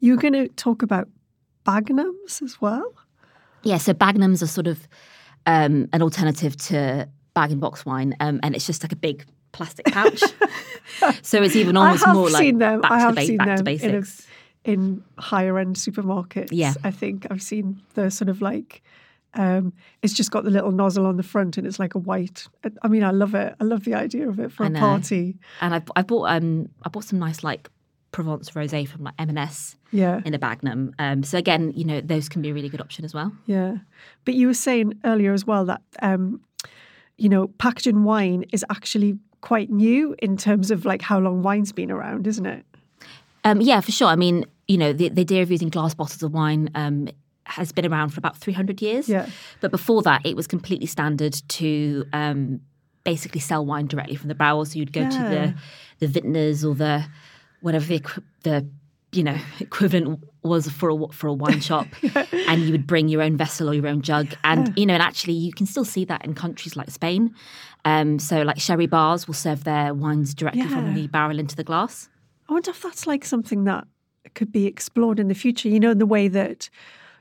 You're 0.00 0.18
going 0.18 0.34
to 0.34 0.48
talk 0.56 0.82
about 0.82 1.08
Bagnums 1.64 2.42
as 2.42 2.60
well? 2.60 2.92
Yeah, 3.62 3.78
so 3.78 3.94
Bagnums 3.94 4.42
are 4.42 4.46
sort 4.46 4.66
of 4.66 4.86
um, 5.46 5.88
an 5.92 6.02
alternative 6.02 6.56
to 6.56 7.08
bag 7.34 7.52
and 7.52 7.60
box 7.60 7.86
wine, 7.86 8.14
um, 8.20 8.40
and 8.42 8.54
it's 8.54 8.66
just 8.66 8.82
like 8.82 8.92
a 8.92 8.96
big 8.96 9.24
plastic 9.52 9.86
pouch. 9.86 10.22
so 11.22 11.42
it's 11.42 11.56
even 11.56 11.76
almost 11.76 12.06
more 12.06 12.28
like 12.28 12.42
seen 12.42 12.58
them. 12.58 12.82
back, 12.82 12.90
I 12.90 13.00
have 13.00 13.14
the 13.14 13.20
ba- 13.22 13.26
seen 13.26 13.36
back 13.38 13.46
to 13.46 13.54
them 13.56 13.64
basics. 13.64 14.26
in, 14.64 14.70
a, 14.70 14.74
in 14.74 15.04
higher 15.18 15.58
end 15.58 15.76
supermarkets. 15.76 16.48
Yeah. 16.52 16.74
I 16.84 16.90
think 16.90 17.26
I've 17.30 17.42
seen 17.42 17.80
the 17.94 18.10
sort 18.10 18.28
of 18.28 18.42
like 18.42 18.82
um, 19.36 19.72
it's 20.02 20.12
just 20.14 20.30
got 20.30 20.44
the 20.44 20.50
little 20.50 20.72
nozzle 20.72 21.06
on 21.06 21.16
the 21.16 21.22
front 21.22 21.56
and 21.58 21.66
it's 21.66 21.78
like 21.78 21.94
a 21.94 21.98
white. 21.98 22.46
I 22.82 22.88
mean, 22.88 23.04
I 23.04 23.10
love 23.10 23.34
it. 23.34 23.54
I 23.60 23.64
love 23.64 23.84
the 23.84 23.94
idea 23.94 24.28
of 24.28 24.38
it 24.40 24.50
for 24.52 24.64
I 24.64 24.66
a 24.66 24.70
know. 24.70 24.80
party. 24.80 25.36
and 25.60 25.74
I, 25.74 25.82
I 25.94 26.02
bought 26.02 26.30
um, 26.30 26.68
I 26.84 26.88
bought 26.88 27.04
some 27.04 27.18
nice 27.18 27.44
like 27.44 27.68
Provence 28.12 28.50
rosé 28.52 28.88
from 28.88 29.04
like 29.04 29.14
M&S 29.18 29.76
Yeah. 29.92 30.22
in 30.24 30.32
a 30.32 30.38
Bagnum. 30.38 30.92
Um, 30.98 31.22
so 31.22 31.36
again, 31.36 31.72
you 31.76 31.84
know, 31.84 32.00
those 32.00 32.28
can 32.30 32.40
be 32.40 32.48
a 32.48 32.54
really 32.54 32.70
good 32.70 32.80
option 32.80 33.04
as 33.04 33.12
well. 33.12 33.30
Yeah. 33.44 33.76
But 34.24 34.34
you 34.34 34.46
were 34.46 34.54
saying 34.54 34.94
earlier 35.04 35.34
as 35.34 35.46
well 35.46 35.66
that, 35.66 35.82
um, 36.00 36.40
you 37.18 37.28
know, 37.28 37.48
packaging 37.58 38.04
wine 38.04 38.44
is 38.52 38.64
actually 38.70 39.18
quite 39.42 39.68
new 39.70 40.14
in 40.20 40.36
terms 40.38 40.70
of 40.70 40.86
like 40.86 41.02
how 41.02 41.18
long 41.18 41.42
wine's 41.42 41.72
been 41.72 41.90
around, 41.90 42.26
isn't 42.26 42.46
it? 42.46 42.64
Um, 43.44 43.60
yeah, 43.60 43.80
for 43.80 43.92
sure. 43.92 44.08
I 44.08 44.16
mean, 44.16 44.46
you 44.66 44.78
know, 44.78 44.92
the, 44.94 45.08
the 45.10 45.20
idea 45.20 45.42
of 45.42 45.50
using 45.50 45.68
glass 45.68 45.94
bottles 45.94 46.22
of 46.22 46.32
wine 46.32 46.70
um, 46.74 47.08
has 47.46 47.72
been 47.72 47.86
around 47.86 48.10
for 48.10 48.18
about 48.18 48.36
300 48.36 48.82
years. 48.82 49.08
Yeah. 49.08 49.28
But 49.60 49.70
before 49.70 50.02
that, 50.02 50.24
it 50.26 50.36
was 50.36 50.46
completely 50.46 50.86
standard 50.86 51.34
to 51.48 52.04
um, 52.12 52.60
basically 53.04 53.40
sell 53.40 53.64
wine 53.64 53.86
directly 53.86 54.16
from 54.16 54.28
the 54.28 54.34
barrel. 54.34 54.64
So 54.64 54.78
you'd 54.78 54.92
go 54.92 55.02
Yeah. 55.02 55.10
to 55.10 55.18
the 55.28 55.54
the 56.00 56.06
vintners 56.08 56.64
or 56.64 56.74
the 56.74 57.04
whatever 57.60 57.86
the, 57.86 58.02
the 58.42 58.68
you 59.12 59.22
know 59.22 59.36
equivalent 59.60 60.22
was 60.42 60.68
for 60.68 60.90
a 60.90 61.08
for 61.12 61.26
a 61.28 61.32
wine 61.32 61.60
shop, 61.70 61.86
and 62.48 62.62
you 62.62 62.72
would 62.72 62.86
bring 62.86 63.08
your 63.08 63.22
own 63.22 63.36
vessel 63.36 63.68
or 63.70 63.74
your 63.74 63.86
own 63.88 64.02
jug, 64.02 64.34
and 64.44 64.76
you 64.76 64.84
know, 64.86 64.94
and 64.94 65.02
actually 65.02 65.32
you 65.34 65.52
can 65.52 65.66
still 65.66 65.84
see 65.84 66.04
that 66.04 66.24
in 66.24 66.34
countries 66.34 66.76
like 66.76 66.90
Spain. 66.90 67.34
Um, 67.84 68.18
so 68.18 68.42
like 68.42 68.58
sherry 68.58 68.86
bars 68.86 69.26
will 69.28 69.34
serve 69.34 69.62
their 69.64 69.94
wines 69.94 70.34
directly 70.34 70.62
Yeah. 70.62 70.68
from 70.68 70.94
the 70.94 71.06
barrel 71.06 71.38
into 71.38 71.54
the 71.54 71.62
glass. 71.64 72.08
I 72.48 72.52
wonder 72.52 72.70
if 72.72 72.82
that's 72.82 73.06
like 73.06 73.24
something 73.24 73.64
that 73.64 73.86
could 74.34 74.50
be 74.52 74.66
explored 74.66 75.18
in 75.20 75.28
the 75.28 75.34
future, 75.34 75.68
you 75.68 75.78
know, 75.80 75.92
in 75.92 75.98
the 75.98 76.06
way 76.06 76.26
that 76.28 76.68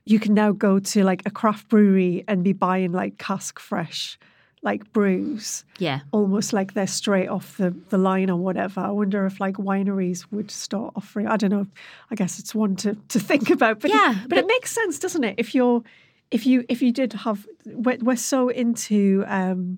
you 0.05 0.19
can 0.19 0.33
now 0.33 0.51
go 0.51 0.79
to 0.79 1.03
like 1.03 1.23
a 1.25 1.31
craft 1.31 1.67
brewery 1.67 2.23
and 2.27 2.43
be 2.43 2.53
buying 2.53 2.91
like 2.91 3.17
cask 3.17 3.59
fresh 3.59 4.17
like 4.65 4.91
brews. 4.91 5.63
Yeah. 5.77 5.99
almost 6.11 6.51
like 6.51 6.73
they're 6.73 6.87
straight 6.87 7.29
off 7.29 7.55
the, 7.57 7.73
the 7.89 7.99
line 7.99 8.31
or 8.31 8.37
whatever. 8.37 8.81
I 8.81 8.89
wonder 8.89 9.25
if 9.27 9.39
like 9.39 9.55
wineries 9.55 10.25
would 10.31 10.49
start 10.49 10.93
offering. 10.95 11.27
I 11.27 11.37
don't 11.37 11.51
know. 11.51 11.67
I 12.09 12.15
guess 12.15 12.39
it's 12.39 12.55
one 12.55 12.75
to, 12.77 12.95
to 13.09 13.19
think 13.19 13.51
about. 13.51 13.79
But 13.79 13.91
Yeah, 13.91 14.23
it, 14.23 14.27
but, 14.27 14.39
it 14.39 14.47
makes 14.47 14.71
sense, 14.71 14.97
doesn't 14.97 15.23
it? 15.23 15.35
If 15.37 15.53
you're 15.53 15.83
if 16.31 16.47
you 16.47 16.65
if 16.67 16.81
you 16.81 16.91
did 16.91 17.13
have 17.13 17.45
we're, 17.65 17.99
we're 18.01 18.15
so 18.15 18.49
into 18.49 19.23
um, 19.27 19.77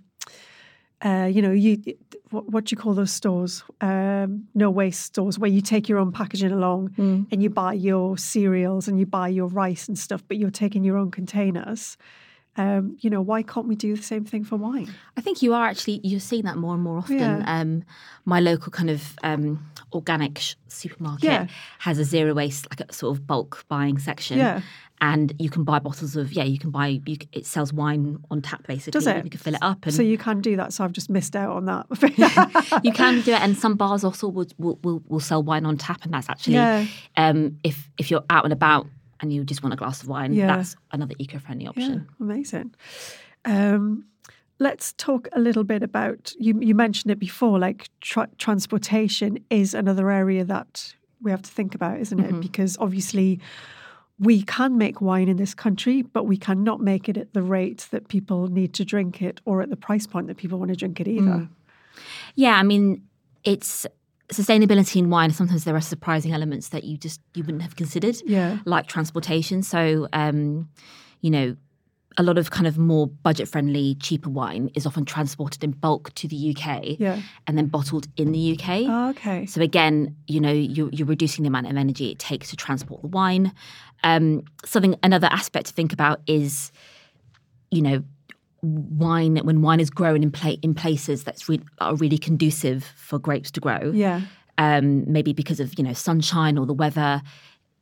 uh, 1.06 1.30
you 1.32 1.42
know 1.42 1.52
you 1.52 1.78
what, 2.32 2.50
what 2.50 2.66
do 2.66 2.74
you 2.74 2.78
call 2.78 2.94
those 2.94 3.12
stores? 3.12 3.64
Um, 3.82 4.48
no 4.54 4.70
waste 4.70 5.02
stores 5.02 5.40
where 5.40 5.50
you 5.50 5.62
take 5.62 5.88
your 5.88 5.98
own 6.00 6.12
packaging 6.12 6.52
along 6.52 6.94
and 7.32 7.42
you 7.42 7.50
buy 7.50 7.74
your 7.74 8.18
cereals 8.18 8.88
and 8.88 9.00
you 9.00 9.06
buy 9.06 9.28
your 9.30 9.48
rice 9.48 9.88
and 9.88 9.98
stuff, 9.98 10.24
but 10.28 10.38
you're 10.38 10.50
taking 10.52 10.84
your 10.84 10.98
own 10.98 11.10
containers. 11.12 11.98
Um, 12.60 12.98
you 13.02 13.12
know, 13.12 13.22
why 13.22 13.44
can't 13.44 13.68
we 13.68 13.76
do 13.76 13.96
the 13.96 14.02
same 14.02 14.26
thing 14.26 14.44
for 14.44 14.56
wine? 14.56 14.92
I 15.16 15.22
think 15.22 15.44
you 15.44 15.54
are 15.54 15.68
actually 15.68 16.02
you're 16.04 16.20
seeing 16.20 16.44
that 16.46 16.58
more 16.58 16.74
and 16.74 16.82
more 16.84 16.98
often. 16.98 17.20
Yeah. 17.20 17.44
Um, 17.46 17.84
my 18.26 18.40
local 18.40 18.72
kind 18.72 18.90
of 18.90 19.16
um, 19.24 19.64
organic 19.94 20.40
sh- 20.40 20.56
supermarket 20.68 21.24
Yeah. 21.24 21.48
has 21.80 22.00
a 22.00 22.04
zero 22.04 22.34
waste, 22.34 22.66
like 22.72 22.90
a 22.90 22.92
sort 22.92 23.16
of 23.16 23.28
bulk 23.28 23.64
buying 23.68 24.00
section. 24.00 24.40
Yeah. 24.40 24.62
And 25.00 25.32
you 25.38 25.52
can 25.52 25.64
buy 25.64 25.78
bottles 25.78 26.16
of 26.16 26.34
yeah, 26.34 26.44
you 26.44 26.58
can 26.58 26.72
buy. 26.72 27.00
You, 27.06 27.18
it 27.32 27.46
sells 27.46 27.72
wine 27.72 28.18
on 28.32 28.42
tap 28.42 28.66
basically. 28.66 28.94
Does 28.94 29.06
it? 29.06 29.24
You 29.24 29.30
can 29.30 29.40
fill 29.40 29.54
it 29.54 29.62
up, 29.62 29.86
and 29.86 29.94
So 29.94 30.02
you 30.02 30.18
can 30.18 30.42
do 30.42 30.56
that. 30.56 30.74
So 30.74 30.84
I've 30.84 30.92
just 30.92 31.10
missed 31.12 31.36
out 31.36 31.56
on 31.56 31.66
that. 31.66 31.86
you 32.84 32.92
can 32.92 33.22
do 33.22 33.32
it. 33.34 33.40
And 33.42 33.56
some 33.56 33.76
bars 33.76 34.04
also 34.04 34.28
will 34.28 34.48
will, 34.58 34.80
will, 34.82 35.04
will 35.08 35.20
sell 35.20 35.44
wine 35.44 35.68
on 35.68 35.78
tap, 35.78 36.04
and 36.04 36.12
that's 36.14 36.28
actually 36.30 36.56
Yeah. 36.56 36.86
um, 37.16 37.60
if 37.64 37.90
if 38.00 38.10
you're 38.10 38.24
out 38.32 38.44
and 38.44 38.52
about 38.52 38.88
and 39.20 39.32
you 39.32 39.44
just 39.44 39.62
want 39.62 39.74
a 39.74 39.78
glass 39.78 40.02
of 40.02 40.08
wine, 40.08 40.34
Yeah. 40.34 40.48
that's 40.48 40.76
another 40.92 41.14
eco-friendly 41.20 41.66
yeah, 41.66 41.70
option. 41.70 42.08
amazing. 42.20 42.74
Um, 43.46 44.06
let's 44.60 44.94
talk 44.94 45.28
a 45.34 45.40
little 45.40 45.64
bit 45.64 45.84
about 45.84 46.34
you. 46.40 46.60
You 46.60 46.74
mentioned 46.76 47.12
it 47.12 47.20
before. 47.20 47.60
Like 47.60 47.88
tra- 48.02 48.30
transportation 48.38 49.38
is 49.52 49.74
another 49.76 50.10
area 50.10 50.44
that 50.46 50.96
we 51.22 51.30
have 51.32 51.42
to 51.44 51.52
think 51.52 51.76
about, 51.76 52.00
isn't 52.00 52.18
Mm-hmm. 52.20 52.38
it? 52.38 52.42
Because 52.42 52.78
obviously. 52.80 53.40
We 54.20 54.42
can 54.42 54.78
make 54.78 55.00
wine 55.00 55.30
in 55.30 55.38
this 55.38 55.54
country, 55.54 56.02
but 56.02 56.26
we 56.26 56.38
cannot 56.38 56.82
make 56.82 57.08
it 57.08 57.18
at 57.18 57.34
the 57.34 57.44
rate 57.44 57.88
that 57.92 58.08
people 58.08 58.48
need 58.48 58.74
to 58.76 58.86
drink 58.86 59.22
it 59.22 59.42
or 59.46 59.62
at 59.62 59.70
the 59.70 59.76
price 59.76 60.08
point 60.08 60.28
that 60.28 60.38
people 60.38 60.58
want 60.58 60.70
to 60.70 60.76
drink 60.76 61.00
it 61.00 61.08
either. 61.08 61.22
Mm. 61.22 61.50
Yeah, 62.36 62.56
I 62.56 62.64
mean, 62.64 63.04
it's 63.44 63.86
sustainability 64.30 64.98
in 64.98 65.10
wine. 65.10 65.32
Sometimes 65.32 65.64
there 65.64 65.76
are 65.76 65.82
surprising 65.82 66.34
elements 66.34 66.70
that 66.70 66.84
you 66.84 66.98
just 66.98 67.22
you 67.34 67.44
wouldn't 67.44 67.62
have 67.62 67.76
considered. 67.76 68.18
Yeah. 68.26 68.58
like 68.66 68.88
transportation. 68.88 69.62
So, 69.64 70.08
um, 70.14 70.70
you 71.22 71.30
know, 71.30 71.56
a 72.20 72.24
lot 72.24 72.38
of 72.40 72.50
kind 72.50 72.66
of 72.66 72.78
more 72.80 73.06
budget 73.08 73.48
friendly, 73.48 73.96
cheaper 73.96 74.30
wine 74.30 74.72
is 74.74 74.86
often 74.88 75.06
transported 75.06 75.64
in 75.64 75.72
bulk 75.72 76.12
to 76.16 76.28
the 76.28 76.56
UK 76.56 76.98
Yeah. 77.00 77.22
and 77.46 77.58
then 77.58 77.68
bottled 77.68 78.08
in 78.18 78.32
the 78.32 78.54
UK. 78.60 78.70
Oh, 78.88 79.10
okay. 79.10 79.46
So 79.46 79.62
again, 79.62 80.16
you 80.26 80.40
know, 80.42 80.52
you're, 80.52 80.90
you're 80.92 81.06
reducing 81.08 81.44
the 81.44 81.48
amount 81.50 81.68
of 81.68 81.78
energy 81.78 82.10
it 82.12 82.18
takes 82.18 82.50
to 82.50 82.56
transport 82.56 83.02
the 83.02 83.08
wine. 83.08 83.54
Um, 84.04 84.44
something 84.66 84.96
another 85.04 85.28
aspect 85.32 85.68
to 85.68 85.74
think 85.74 85.94
about 85.94 86.22
is, 86.28 86.72
you 87.72 87.82
know, 87.84 88.04
wine 88.64 89.38
when 89.44 89.62
wine 89.62 89.80
is 89.80 89.90
grown 89.92 90.24
in 90.24 90.32
pla- 90.32 90.56
in 90.64 90.74
places 90.74 91.24
that's 91.24 91.48
re- 91.48 91.62
are 91.80 91.96
really 91.96 92.18
conducive 92.18 92.84
for 92.96 93.20
grapes 93.20 93.52
to 93.52 93.60
grow. 93.60 93.92
Yeah. 93.94 94.22
Um, 94.58 95.04
maybe 95.12 95.34
because 95.34 95.60
of 95.60 95.78
you 95.78 95.84
know 95.84 95.94
sunshine 95.94 96.58
or 96.58 96.66
the 96.66 96.74
weather, 96.74 97.22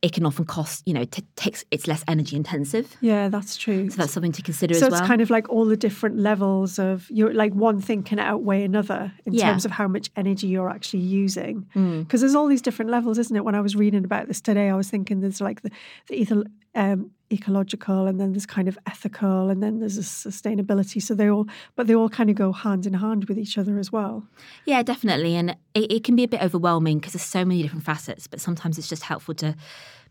it 0.02 0.12
can 0.12 0.26
often 0.26 0.44
cost 0.44 0.86
you 0.86 0.92
know 0.94 1.04
t- 1.04 1.24
takes 1.36 1.64
it's 1.70 1.86
less 1.86 2.04
energy 2.06 2.36
intensive. 2.36 2.96
Yeah, 3.00 3.28
that's 3.28 3.56
true. 3.56 3.88
So 3.90 3.96
that's 3.96 4.12
something 4.12 4.32
to 4.32 4.42
consider 4.42 4.74
so 4.74 4.78
as 4.78 4.82
well. 4.82 4.90
So 4.98 5.04
it's 5.04 5.08
kind 5.08 5.20
of 5.20 5.30
like 5.30 5.48
all 5.48 5.64
the 5.64 5.76
different 5.76 6.18
levels 6.18 6.78
of 6.78 7.10
you're 7.10 7.32
like 7.34 7.52
one 7.54 7.80
thing 7.80 8.02
can 8.02 8.18
outweigh 8.18 8.62
another 8.64 9.12
in 9.24 9.32
Yeah. 9.32 9.50
terms 9.50 9.64
of 9.64 9.70
how 9.72 9.88
much 9.88 10.10
energy 10.16 10.46
you're 10.48 10.70
actually 10.70 11.00
using 11.02 11.66
Mm. 11.74 12.00
because 12.00 12.20
there's 12.20 12.34
all 12.34 12.46
these 12.46 12.62
different 12.62 12.90
levels 12.90 13.18
isn't 13.18 13.34
it 13.36 13.44
when 13.44 13.54
i 13.54 13.60
was 13.60 13.74
reading 13.74 14.04
about 14.04 14.28
this 14.28 14.40
today 14.40 14.68
i 14.68 14.74
was 14.74 14.88
thinking 14.90 15.20
there's 15.20 15.40
like 15.40 15.62
the, 15.62 15.70
the 16.08 16.14
either 16.20 16.44
um, 16.74 17.10
ecological 17.32 18.06
and 18.06 18.20
then 18.20 18.32
there's 18.32 18.46
kind 18.46 18.68
of 18.68 18.78
ethical 18.86 19.50
and 19.50 19.62
then 19.62 19.80
there's 19.80 19.98
a 19.98 20.02
sustainability 20.02 21.02
so 21.02 21.12
they 21.14 21.28
all 21.28 21.46
but 21.74 21.86
they 21.86 21.94
all 21.94 22.08
kind 22.08 22.30
of 22.30 22.36
go 22.36 22.52
hand 22.52 22.86
in 22.86 22.94
hand 22.94 23.24
with 23.24 23.36
each 23.38 23.58
other 23.58 23.78
as 23.78 23.90
well 23.90 24.24
Yeah, 24.64 24.82
definitely. 24.82 25.34
And 25.34 25.50
it, 25.74 25.90
it 25.90 26.04
can 26.04 26.14
be 26.16 26.24
a 26.24 26.28
bit 26.28 26.42
overwhelming 26.42 26.98
because 26.98 27.14
there's 27.14 27.24
so 27.24 27.44
many 27.44 27.62
different 27.62 27.84
facets, 27.84 28.26
but 28.26 28.40
sometimes 28.40 28.78
it's 28.78 28.88
just 28.88 29.02
helpful 29.02 29.34
to 29.36 29.56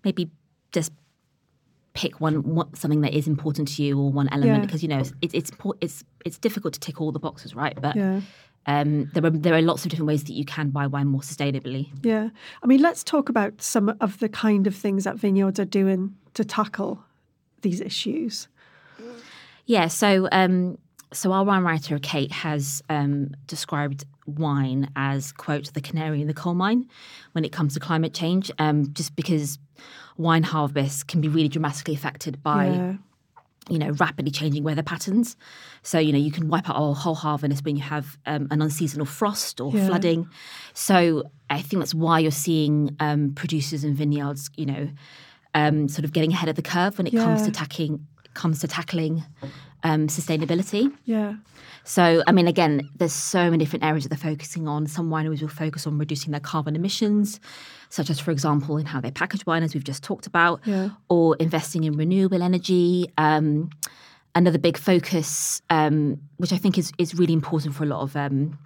maybe 0.04 0.30
just 0.72 0.92
pick 1.94 2.20
one, 2.20 2.44
one 2.44 2.74
something 2.76 3.02
that 3.02 3.14
is 3.14 3.28
important 3.28 3.70
to 3.76 3.84
you 3.84 3.98
or 3.98 4.12
one 4.12 4.28
element 4.30 4.60
Yeah. 4.62 4.66
because 4.66 4.84
you 4.84 4.90
know 4.90 5.00
it's 5.00 5.14
it's 5.22 5.52
it's 5.82 6.04
it's 6.26 6.38
difficult 6.38 6.74
to 6.74 6.80
tick 6.80 7.00
all 7.00 7.12
the 7.14 7.20
boxes, 7.20 7.56
right? 7.56 7.80
But 7.82 7.96
yeah 7.96 8.22
um, 8.68 9.12
there 9.14 9.24
are 9.24 9.30
there 9.30 9.54
are 9.54 9.62
lots 9.62 9.86
of 9.86 9.92
different 9.92 10.08
ways 10.08 10.24
that 10.24 10.34
you 10.34 10.44
can 10.44 10.72
buy 10.72 10.88
wine 10.88 11.08
more 11.08 11.22
sustainably. 11.22 11.92
yeah 12.04 12.30
i 12.64 12.68
mean 12.68 12.82
let's 12.82 13.04
talk 13.04 13.30
about 13.30 13.62
some 13.62 13.96
of 14.02 14.18
the 14.18 14.28
kind 14.28 14.66
of 14.66 14.76
things 14.76 15.04
that 15.04 15.18
vineyards 15.18 15.60
are 15.60 15.66
doing 15.66 16.16
to 16.34 16.44
tackle 16.44 17.05
these 17.66 17.82
issues 17.82 18.48
Yeah, 19.66 19.88
so 19.88 20.10
um, 20.32 20.78
so 21.12 21.32
our 21.32 21.44
wine 21.44 21.64
writer 21.64 21.98
Kate 22.00 22.32
has 22.32 22.84
um, 22.90 23.32
described 23.48 24.06
wine 24.28 24.90
as 24.96 25.32
quote 25.32 25.74
the 25.74 25.82
canary 25.82 26.22
in 26.22 26.28
the 26.28 26.34
coal 26.34 26.56
mine 26.56 26.82
when 27.34 27.44
it 27.46 27.52
comes 27.52 27.74
to 27.74 27.80
climate 27.80 28.14
change, 28.14 28.52
um, 28.66 28.78
just 28.94 29.16
because 29.16 29.60
wine 30.18 30.44
harvests 30.44 31.04
can 31.04 31.20
be 31.22 31.28
really 31.28 31.50
dramatically 31.50 31.96
affected 32.00 32.42
by 32.44 32.66
yeah 32.68 32.94
you 33.68 33.80
know, 33.80 33.90
rapidly 34.06 34.32
changing 34.32 34.64
weather 34.64 34.84
patterns. 34.84 35.36
So, 35.82 35.98
you 35.98 36.14
know, 36.14 36.20
you 36.20 36.32
can 36.32 36.50
wipe 36.50 36.70
out 36.70 36.76
a 36.76 36.94
whole 36.94 37.16
harvest 37.16 37.66
when 37.66 37.76
you 37.76 37.82
have 37.82 38.06
um, 38.28 38.48
an 38.52 38.62
unseasonal 38.62 39.08
frost 39.08 39.60
or 39.60 39.72
Yeah. 39.74 39.88
flooding. 39.88 40.28
So, 40.76 41.24
I 41.50 41.62
think 41.62 41.82
that's 41.82 41.96
why 41.96 42.20
you're 42.20 42.32
seeing 42.48 42.96
um, 43.00 43.34
producers 43.34 43.84
and 43.84 43.96
vineyards, 43.96 44.52
you 44.56 44.68
know, 44.68 44.90
um, 45.56 45.88
sort 45.88 46.06
of 46.06 46.14
getting 46.14 46.32
ahead 46.32 46.50
of 46.50 46.56
the 46.56 46.62
curve 46.62 46.98
when 47.00 47.08
it 47.08 47.14
comes 47.14 47.42
to 47.44 47.52
tackling 47.52 48.06
comes 48.36 48.60
to 48.60 48.68
tackling 48.68 49.24
um, 49.84 50.08
sustainability. 50.08 50.92
Yeah. 51.06 51.36
So, 51.86 52.22
I 52.28 52.32
mean, 52.34 52.48
again, 52.48 52.90
there's 52.98 53.14
so 53.14 53.50
many 53.50 53.64
different 53.64 53.86
areas 53.86 54.04
that 54.04 54.10
they're 54.10 54.32
focusing 54.32 54.68
on. 54.68 54.88
Some 54.88 55.10
wineries 55.10 55.42
will 55.42 55.48
focus 55.48 55.88
on 55.88 55.98
reducing 55.98 56.32
their 56.32 56.42
carbon 56.42 56.76
emissions, 56.76 57.40
such 57.90 58.10
as, 58.10 58.20
for 58.20 58.32
example, 58.32 58.78
in 58.78 58.88
how 58.88 59.00
they 59.00 59.12
package 59.12 59.46
wine, 59.46 59.64
as 59.64 59.74
we've 59.74 59.84
just 59.84 60.04
talked 60.04 60.28
about, 60.28 60.60
Yeah. 60.66 60.90
or 61.10 61.36
investing 61.38 61.84
in 61.86 61.94
renewable 61.96 62.42
energy. 62.42 63.08
Um, 63.18 63.70
another 64.34 64.58
big 64.58 64.78
focus, 64.78 65.62
um, 65.70 66.20
which 66.38 66.52
I 66.52 66.58
think 66.58 66.78
is, 66.78 66.92
is 66.98 67.16
really 67.16 67.34
important 67.34 67.76
for 67.76 67.84
a 67.84 67.88
lot 67.88 68.02
of 68.02 68.16
um, 68.18 68.58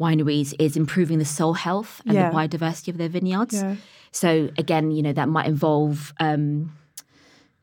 wineries, 0.00 0.54
is 0.58 0.76
improving 0.76 1.18
the 1.18 1.24
soil 1.24 1.54
health 1.54 2.00
and 2.06 2.14
Yeah. 2.14 2.30
the 2.30 2.36
biodiversity 2.36 2.88
of 2.88 2.98
their 2.98 3.08
vineyards. 3.08 3.54
Yeah. 3.54 3.76
So, 4.12 4.50
again, 4.56 4.90
you 4.90 5.02
know, 5.02 5.12
that 5.12 5.28
might 5.28 5.46
involve, 5.46 6.14
um, 6.20 6.72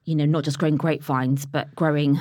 you 0.03 0.15
know, 0.15 0.25
not 0.25 0.43
just 0.43 0.59
growing 0.59 0.75
grapevines, 0.77 1.45
but 1.45 1.73
growing 1.75 2.19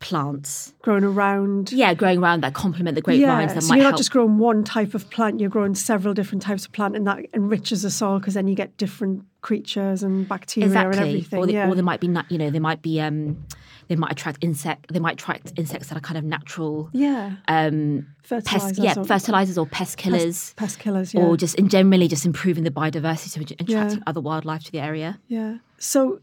plants 0.00 0.74
Growing 0.82 1.02
around. 1.04 1.72
yeah, 1.72 1.94
growing 1.94 2.18
around 2.18 2.42
that 2.42 2.52
complement 2.52 2.94
the 2.94 3.00
grapevines 3.00 3.50
Yeah, 3.50 3.54
that 3.54 3.62
so 3.62 3.74
you're 3.74 3.84
not 3.84 3.90
help. 3.92 3.96
just 3.98 4.10
growing 4.10 4.36
one 4.36 4.62
type 4.62 4.94
of 4.94 5.08
plant, 5.08 5.40
you're 5.40 5.48
growing 5.48 5.74
several 5.74 6.12
different 6.12 6.42
types 6.42 6.66
of 6.66 6.72
plant, 6.72 6.94
and 6.94 7.06
that 7.06 7.20
enriches 7.32 7.82
the 7.82 7.90
soil 7.90 8.18
because 8.18 8.34
then 8.34 8.46
you 8.46 8.54
get 8.54 8.76
different 8.76 9.24
creatures 9.40 10.02
and 10.02 10.28
bacteria 10.28 10.68
and 10.68 10.94
everything. 10.96 11.38
or, 11.38 11.46
they, 11.46 11.54
yeah. 11.54 11.70
or 11.70 11.74
they 11.74 11.80
might 11.80 12.00
be, 12.00 12.08
you 12.28 12.36
know, 12.36 12.50
they 12.50 12.58
might 12.58 12.82
be, 12.82 13.00
um, 13.00 13.42
they 13.88 13.96
might 13.96 14.12
attract 14.12 14.38
insect, 14.42 14.92
they 14.92 14.98
might 14.98 15.14
attract 15.14 15.52
insects 15.56 15.88
that 15.88 15.96
are 15.96 16.00
kind 16.00 16.18
of 16.18 16.24
natural, 16.24 16.88
yeah, 16.92 17.36
um, 17.48 18.06
fertilizers. 18.22 18.78
pest, 18.78 18.78
yeah, 18.78 18.94
or 18.98 19.04
fertilizers 19.04 19.58
or 19.58 19.66
pest 19.66 19.96
killers, 19.96 20.24
pest, 20.24 20.56
pest 20.56 20.78
killers. 20.78 21.14
Yeah, 21.14 21.22
or 21.22 21.36
just 21.36 21.54
in 21.56 21.68
generally 21.68 22.08
just 22.08 22.24
improving 22.24 22.64
the 22.64 22.70
biodiversity, 22.70 23.28
so 23.28 23.40
attracting 23.40 23.68
Yeah. 23.98 24.02
other 24.06 24.20
wildlife 24.20 24.64
to 24.64 24.72
the 24.72 24.80
area. 24.80 25.20
yeah. 25.28 25.58
So, 25.78 26.20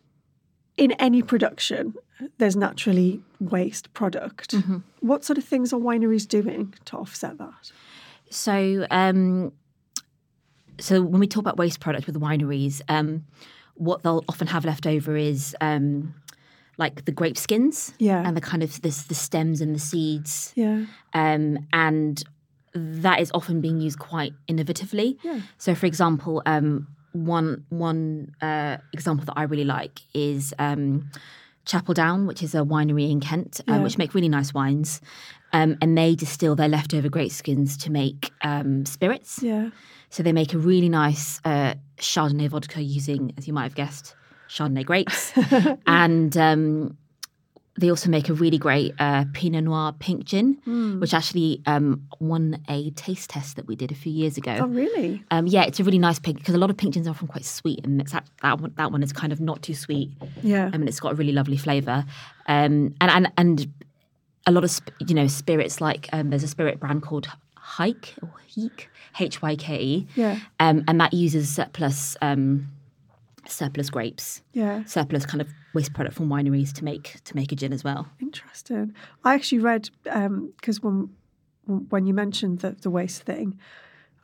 in 0.77 0.93
any 0.93 1.21
production, 1.21 1.93
there's 2.37 2.55
naturally 2.55 3.21
waste 3.39 3.93
product. 3.93 4.51
Mm-hmm. 4.51 4.77
What 5.01 5.23
sort 5.23 5.37
of 5.37 5.43
things 5.43 5.71
are 5.73 5.79
wineries 5.79 6.27
doing 6.27 6.73
to 6.85 6.97
offset 6.97 7.37
that? 7.37 7.71
So, 8.31 8.87
um, 8.89 9.51
so 10.79 11.01
when 11.03 11.19
we 11.19 11.27
talk 11.27 11.41
about 11.41 11.57
waste 11.57 11.79
product 11.79 12.07
with 12.07 12.15
wineries, 12.19 12.81
um, 12.87 13.25
what 13.75 14.01
they'll 14.03 14.23
often 14.29 14.47
have 14.47 14.65
left 14.65 14.87
over 14.87 15.15
is 15.15 15.55
um, 15.61 16.13
like 16.83 16.95
the 17.05 17.11
grape 17.19 17.37
skins, 17.45 17.93
Yeah. 17.99 18.25
and 18.25 18.33
the 18.39 18.41
kind 18.51 18.61
of 18.63 18.71
this 18.85 18.97
the 19.11 19.15
stems 19.25 19.61
and 19.63 19.71
the 19.77 19.79
seeds, 19.91 20.51
Yeah, 20.55 20.77
um, 21.13 21.45
and 21.87 22.15
that 23.05 23.19
is 23.23 23.29
often 23.33 23.61
being 23.61 23.79
used 23.87 23.99
quite 23.99 24.33
innovatively. 24.47 25.09
Yeah. 25.27 25.39
So, 25.57 25.75
for 25.75 25.85
example, 25.91 26.41
um, 26.53 26.87
one 27.13 27.49
one 27.69 28.01
uh, 28.41 28.77
example 28.93 29.25
that 29.25 29.37
I 29.41 29.43
really 29.51 29.69
like 29.77 29.95
is 30.13 30.53
um, 30.67 31.09
Chapel 31.65 31.93
Down, 31.93 32.25
which 32.29 32.41
is 32.47 32.55
a 32.55 32.63
winery 32.73 33.11
in 33.11 33.19
Kent, 33.19 33.61
um, 33.67 33.83
which 33.83 33.97
make 33.97 34.13
really 34.17 34.29
nice 34.39 34.51
wines, 34.53 35.01
um, 35.53 35.77
and 35.81 35.97
they 35.97 36.15
distill 36.15 36.55
their 36.55 36.69
leftover 36.69 37.09
grape 37.09 37.31
skins 37.31 37.77
to 37.83 37.91
make 37.91 38.31
um, 38.51 38.85
spirits. 38.85 39.43
yeah, 39.43 39.69
So 40.09 40.23
they 40.23 40.33
make 40.33 40.53
a 40.53 40.57
really 40.57 40.89
nice 40.89 41.39
uh, 41.45 41.73
Chardonnay 41.97 42.49
vodka 42.49 42.81
using, 42.81 43.33
as 43.37 43.47
you 43.47 43.53
might 43.53 43.63
have 43.69 43.75
guessed, 43.75 44.15
Chardonnay 44.51 44.85
grapes, 44.85 45.31
and 45.87 46.35
um, 46.37 46.97
they 47.79 47.89
also 47.89 48.09
make 48.09 48.27
a 48.29 48.33
really 48.33 48.57
great 48.57 48.93
uh, 48.99 49.23
Pinot 49.33 49.63
Noir 49.63 49.93
pink 49.97 50.25
gin, 50.25 50.57
Hmm. 50.65 50.99
which 50.99 51.13
actually 51.13 51.61
um, 51.65 52.05
won 52.19 52.61
a 52.67 52.91
taste 52.91 53.29
test 53.29 53.55
that 53.55 53.65
we 53.65 53.75
did 53.77 53.91
a 53.91 53.95
few 53.95 54.11
years 54.11 54.37
ago. 54.37 54.57
Oh, 54.59 54.67
really? 54.67 55.23
Um, 55.31 55.47
yeah, 55.47 55.63
it's 55.63 55.79
a 55.79 55.83
really 55.83 55.97
nice 55.99 56.19
pink 56.19 56.37
because 56.39 56.53
a 56.53 56.57
lot 56.57 56.69
of 56.69 56.75
pink 56.77 56.93
gins 56.95 57.07
are 57.07 57.11
often 57.11 57.27
quite 57.29 57.45
sweet, 57.45 57.79
and 57.85 58.01
it's 58.01 58.11
that, 58.11 58.25
that 58.41 58.59
one 58.59 58.73
that 58.75 58.91
one 58.91 59.03
is 59.03 59.13
kind 59.13 59.31
of 59.31 59.39
not 59.39 59.61
too 59.63 59.73
sweet. 59.73 60.11
Yeah. 60.43 60.69
I 60.73 60.77
mean, 60.77 60.87
it's 60.87 60.99
got 60.99 61.13
a 61.13 61.15
really 61.15 61.31
lovely 61.33 61.57
flavour, 61.57 62.03
um, 62.47 62.93
and 62.99 63.09
and 63.09 63.31
and 63.37 63.73
a 64.45 64.51
lot 64.51 64.63
of 64.65 64.71
sp- 64.73 64.91
you 65.07 65.15
know 65.15 65.27
spirits 65.27 65.79
like 65.79 66.09
um, 66.11 66.29
there's 66.29 66.43
a 66.43 66.47
spirit 66.47 66.79
brand 66.79 67.03
called 67.03 67.27
Hike 67.55 68.15
or 68.21 68.33
Heek 68.47 68.89
H 69.19 69.41
Y 69.41 69.55
K 69.55 69.79
E, 69.81 70.07
Yeah. 70.15 70.39
um, 70.59 70.83
and 70.89 70.99
that 70.99 71.13
uses 71.13 71.49
surplus 71.49 72.17
um, 72.21 72.67
surplus 73.51 73.89
grapes, 73.89 74.41
Yeah. 74.53 74.83
surplus 74.85 75.25
kind 75.25 75.41
of 75.41 75.49
waste 75.73 75.93
product 75.93 76.15
from 76.15 76.29
wineries 76.29 76.71
to 76.73 76.83
make 76.83 77.21
to 77.25 77.35
make 77.35 77.51
a 77.51 77.55
gin 77.55 77.73
as 77.73 77.83
well. 77.83 78.07
Interesting. 78.19 78.93
I 79.23 79.35
actually 79.35 79.59
read 79.59 79.89
because 80.03 80.81
when 80.81 81.09
when 81.89 82.05
you 82.05 82.13
mentioned 82.13 82.59
the 82.59 82.71
the 82.71 82.89
waste 82.89 83.23
thing, 83.23 83.57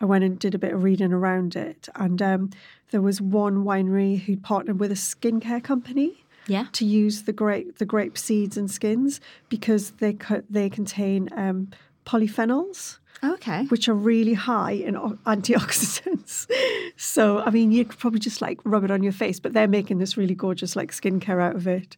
I 0.01 0.05
went 0.05 0.23
and 0.23 0.37
did 0.39 0.55
a 0.55 0.59
bit 0.59 0.73
of 0.73 0.83
reading 0.83 1.13
around 1.13 1.55
it, 1.55 1.87
and 1.95 2.21
um, 2.21 2.49
there 2.91 3.01
was 3.01 3.21
one 3.21 3.63
winery 3.63 4.19
who 4.21 4.37
partnered 4.37 4.79
with 4.79 4.91
a 4.91 4.95
skincare 4.95 5.63
company 5.63 6.23
Yeah. 6.47 6.67
to 6.73 6.85
use 6.85 7.23
the 7.23 7.33
grape 7.33 7.77
the 7.77 7.85
grape 7.85 8.17
seeds 8.17 8.57
and 8.57 8.69
skins 8.71 9.19
because 9.49 9.91
they 9.99 10.13
co- 10.13 10.43
they 10.49 10.69
contain 10.69 11.29
um, 11.35 11.69
polyphenols. 12.07 12.99
okay. 13.23 13.65
Which 13.65 13.87
are 13.89 13.93
really 13.93 14.33
high 14.33 14.71
in 14.71 14.95
antioxidants. 14.95 16.49
so, 16.97 17.39
I 17.39 17.49
mean, 17.49 17.71
you 17.71 17.85
could 17.85 17.99
probably 17.99 18.19
just 18.19 18.41
like 18.41 18.59
rub 18.63 18.83
it 18.83 18.91
on 18.91 19.03
your 19.03 19.11
face, 19.11 19.39
but 19.39 19.53
they're 19.53 19.67
making 19.67 19.99
this 19.99 20.17
really 20.17 20.35
gorgeous 20.35 20.75
like 20.75 20.91
skincare 20.91 21.41
out 21.41 21.55
of 21.55 21.67
it. 21.67 21.97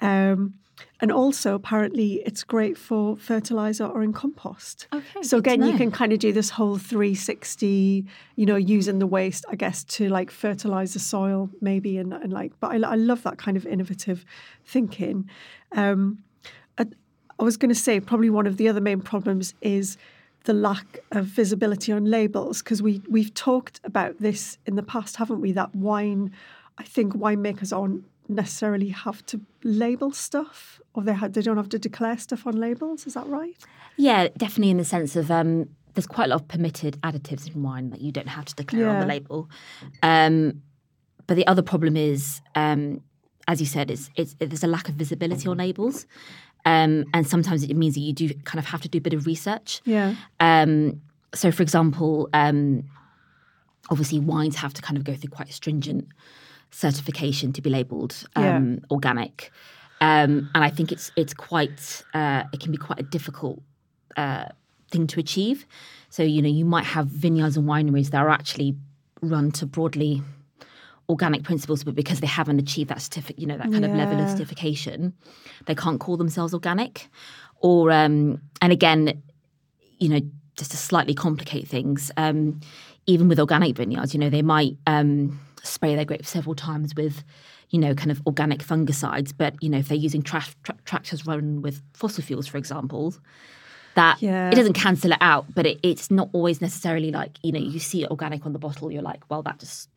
Um, 0.00 0.54
and 1.00 1.12
also, 1.12 1.54
apparently, 1.54 2.22
it's 2.24 2.44
great 2.44 2.78
for 2.78 3.16
fertilizer 3.16 3.84
or 3.84 4.02
in 4.02 4.12
compost. 4.12 4.86
Okay, 4.92 5.22
So 5.22 5.36
again, 5.36 5.62
you 5.62 5.76
can 5.76 5.90
kind 5.90 6.12
of 6.12 6.18
do 6.18 6.32
this 6.32 6.50
whole 6.50 6.78
360, 6.78 8.06
you 8.36 8.46
know, 8.46 8.56
using 8.56 8.98
the 8.98 9.06
waste, 9.06 9.44
I 9.50 9.56
guess, 9.56 9.84
to 9.84 10.08
like 10.08 10.30
fertilize 10.30 10.94
the 10.94 11.00
soil, 11.00 11.50
maybe, 11.60 11.98
and, 11.98 12.12
and 12.12 12.32
like. 12.32 12.52
But 12.60 12.72
I, 12.72 12.92
I 12.92 12.94
love 12.94 13.22
that 13.24 13.36
kind 13.36 13.56
of 13.56 13.66
innovative 13.66 14.24
thinking. 14.64 15.28
Um, 15.72 16.22
I, 17.38 17.44
was 17.44 17.56
going 17.56 17.68
to 17.68 17.74
say 17.74 18.00
probably 18.00 18.30
one 18.30 18.46
of 18.46 18.56
the 18.56 18.68
other 18.68 18.80
main 18.80 19.00
problems 19.00 19.54
is 19.60 19.96
the 20.44 20.52
lack 20.52 20.98
of 21.12 21.26
visibility 21.26 21.92
on 21.92 22.04
labels 22.04 22.62
because 22.62 22.82
we 22.82 23.00
we've 23.08 23.32
talked 23.34 23.80
about 23.84 24.18
this 24.18 24.58
in 24.66 24.76
the 24.76 24.82
past, 24.82 25.16
haven't 25.16 25.40
we? 25.40 25.52
That 25.52 25.74
wine, 25.74 26.32
I 26.78 26.82
think 26.84 27.14
winemakers 27.14 27.76
aren't 27.76 28.04
necessarily 28.28 28.88
have 28.88 29.24
to 29.26 29.40
label 29.62 30.12
stuff 30.12 30.80
or 30.94 31.02
they 31.02 31.12
ha- 31.12 31.28
they 31.28 31.42
don't 31.42 31.56
have 31.56 31.68
to 31.70 31.78
declare 31.78 32.18
stuff 32.18 32.46
on 32.46 32.56
labels. 32.56 33.06
Is 33.06 33.14
that 33.14 33.26
right? 33.26 33.56
Yeah, 33.96 34.28
definitely 34.36 34.70
in 34.70 34.78
the 34.78 34.84
sense 34.84 35.16
of 35.16 35.30
um, 35.30 35.68
there's 35.94 36.06
quite 36.06 36.26
a 36.26 36.28
lot 36.28 36.40
of 36.40 36.48
permitted 36.48 37.00
additives 37.02 37.54
in 37.54 37.62
wine 37.62 37.90
that 37.90 38.00
you 38.00 38.12
don't 38.12 38.28
have 38.28 38.46
to 38.46 38.54
declare 38.54 38.88
on 38.88 39.00
the 39.00 39.06
label. 39.06 39.48
Um, 40.02 40.62
but 41.26 41.36
the 41.36 41.46
other 41.46 41.62
problem 41.62 41.96
is, 41.96 42.40
um, 42.54 43.02
as 43.48 43.60
you 43.60 43.66
said, 43.66 43.90
is 43.90 44.10
it's, 44.16 44.34
there's 44.38 44.64
a 44.64 44.68
lack 44.68 44.88
of 44.88 44.94
visibility 44.94 45.48
on 45.48 45.58
labels, 45.58 46.06
um, 46.64 47.04
and 47.12 47.26
sometimes 47.26 47.62
it 47.64 47.74
means 47.76 47.94
that 47.94 48.00
you 48.00 48.12
do 48.12 48.32
kind 48.44 48.58
of 48.58 48.66
have 48.66 48.82
to 48.82 48.88
do 48.88 48.98
a 48.98 49.00
bit 49.00 49.14
of 49.14 49.26
research. 49.26 49.80
Yeah. 49.84 50.14
Um, 50.40 51.00
so, 51.34 51.50
for 51.50 51.62
example, 51.62 52.28
um, 52.32 52.84
obviously 53.90 54.18
wines 54.18 54.56
have 54.56 54.74
to 54.74 54.82
kind 54.82 54.96
of 54.96 55.04
go 55.04 55.14
through 55.14 55.30
quite 55.30 55.52
stringent 55.52 56.08
certification 56.70 57.52
to 57.52 57.60
be 57.60 57.70
labelled 57.70 58.24
um, 58.36 58.80
organic, 58.90 59.50
um, 60.00 60.50
and 60.54 60.64
I 60.64 60.70
think 60.70 60.92
it's 60.92 61.10
it's 61.16 61.34
quite 61.34 62.02
uh, 62.14 62.44
it 62.52 62.60
can 62.60 62.72
be 62.72 62.78
quite 62.78 63.00
a 63.00 63.04
difficult 63.04 63.60
uh, 64.16 64.46
thing 64.90 65.06
to 65.08 65.20
achieve. 65.20 65.66
So, 66.10 66.22
you 66.22 66.42
know, 66.42 66.48
you 66.48 66.66
might 66.66 66.84
have 66.84 67.06
vineyards 67.06 67.56
and 67.56 67.66
wineries 67.66 68.10
that 68.10 68.18
are 68.18 68.28
actually 68.28 68.76
run 69.22 69.50
to 69.52 69.66
broadly 69.66 70.22
organic 71.08 71.42
principles, 71.42 71.84
but 71.84 71.94
because 71.94 72.20
they 72.20 72.26
haven't 72.26 72.58
achieved 72.58 72.90
that 72.90 73.02
certificate, 73.02 73.38
you 73.38 73.46
know, 73.46 73.58
that 73.58 73.70
kind 73.72 73.84
of 73.84 73.92
level 73.92 74.20
of 74.20 74.28
certification, 74.28 75.12
they 75.66 75.74
can't 75.74 76.00
call 76.00 76.16
themselves 76.16 76.54
organic. 76.54 77.08
Or, 77.60 77.90
um, 77.90 78.40
and 78.60 78.72
again, 78.72 79.22
you 79.98 80.08
know, 80.08 80.20
just 80.56 80.70
to 80.72 80.76
slightly 80.76 81.14
complicate 81.14 81.68
things, 81.68 82.10
um, 82.16 82.60
even 83.06 83.28
with 83.28 83.40
organic 83.40 83.76
vineyards, 83.76 84.14
you 84.14 84.20
know, 84.20 84.30
they 84.30 84.42
might 84.42 84.76
um, 84.86 85.40
spray 85.62 85.94
their 85.94 86.04
grapes 86.04 86.28
several 86.28 86.54
times 86.54 86.94
with, 86.94 87.24
you 87.70 87.78
know, 87.78 87.94
kind 87.94 88.10
of 88.10 88.20
organic 88.26 88.60
fungicides. 88.60 89.32
But, 89.36 89.54
you 89.60 89.68
know, 89.68 89.78
if 89.78 89.88
they're 89.88 89.96
using 89.96 90.22
tra- 90.22 90.44
tra- 90.62 90.76
tractors 90.84 91.26
run 91.26 91.62
with 91.62 91.82
fossil 91.94 92.22
fuels, 92.22 92.46
for 92.46 92.58
example, 92.58 93.14
that 93.94 94.20
Yeah. 94.22 94.50
it 94.50 94.54
doesn't 94.54 94.72
cancel 94.74 95.12
it 95.12 95.18
out, 95.20 95.46
but 95.54 95.66
it, 95.66 95.78
it's 95.82 96.10
not 96.10 96.28
always 96.32 96.60
necessarily 96.60 97.10
like, 97.10 97.38
you 97.42 97.52
know, 97.52 97.58
you 97.58 97.78
see 97.78 98.06
organic 98.06 98.46
on 98.46 98.52
the 98.52 98.58
bottle, 98.58 98.90
you're 98.90 99.02
like, 99.02 99.22
well, 99.30 99.42
that 99.42 99.58
just 99.58 99.88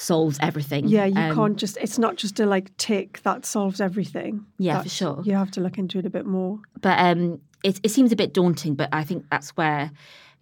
solves 0.00 0.38
everything. 0.40 0.88
Yeah, 0.88 1.04
you 1.04 1.18
Um, 1.20 1.34
can't 1.34 1.56
just. 1.56 1.76
It's 1.76 1.98
not 1.98 2.16
just 2.16 2.40
a 2.40 2.46
like 2.46 2.74
tick 2.76 3.20
that 3.22 3.44
solves 3.44 3.80
everything. 3.80 4.46
Yeah, 4.58 4.82
for 4.82 4.88
sure. 4.88 5.20
You 5.24 5.34
have 5.34 5.50
to 5.52 5.60
look 5.60 5.78
into 5.78 5.98
it 5.98 6.06
a 6.06 6.10
bit 6.10 6.26
more. 6.26 6.58
but 6.80 6.98
um, 6.98 7.40
it, 7.62 7.78
it 7.82 7.90
seems 7.90 8.10
a 8.12 8.16
bit 8.16 8.32
daunting. 8.32 8.74
But 8.74 8.88
I 8.92 9.04
think 9.04 9.24
that's 9.30 9.50
where 9.50 9.90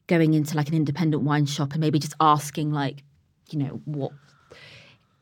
going 0.06 0.34
into 0.34 0.56
like 0.56 0.68
an 0.68 0.74
independent 0.74 1.22
wine 1.24 1.44
shop 1.46 1.72
and 1.72 1.80
maybe 1.80 1.98
just 1.98 2.14
asking 2.20 2.70
like, 2.72 3.02
you 3.50 3.58
know, 3.58 3.80
what 3.84 4.12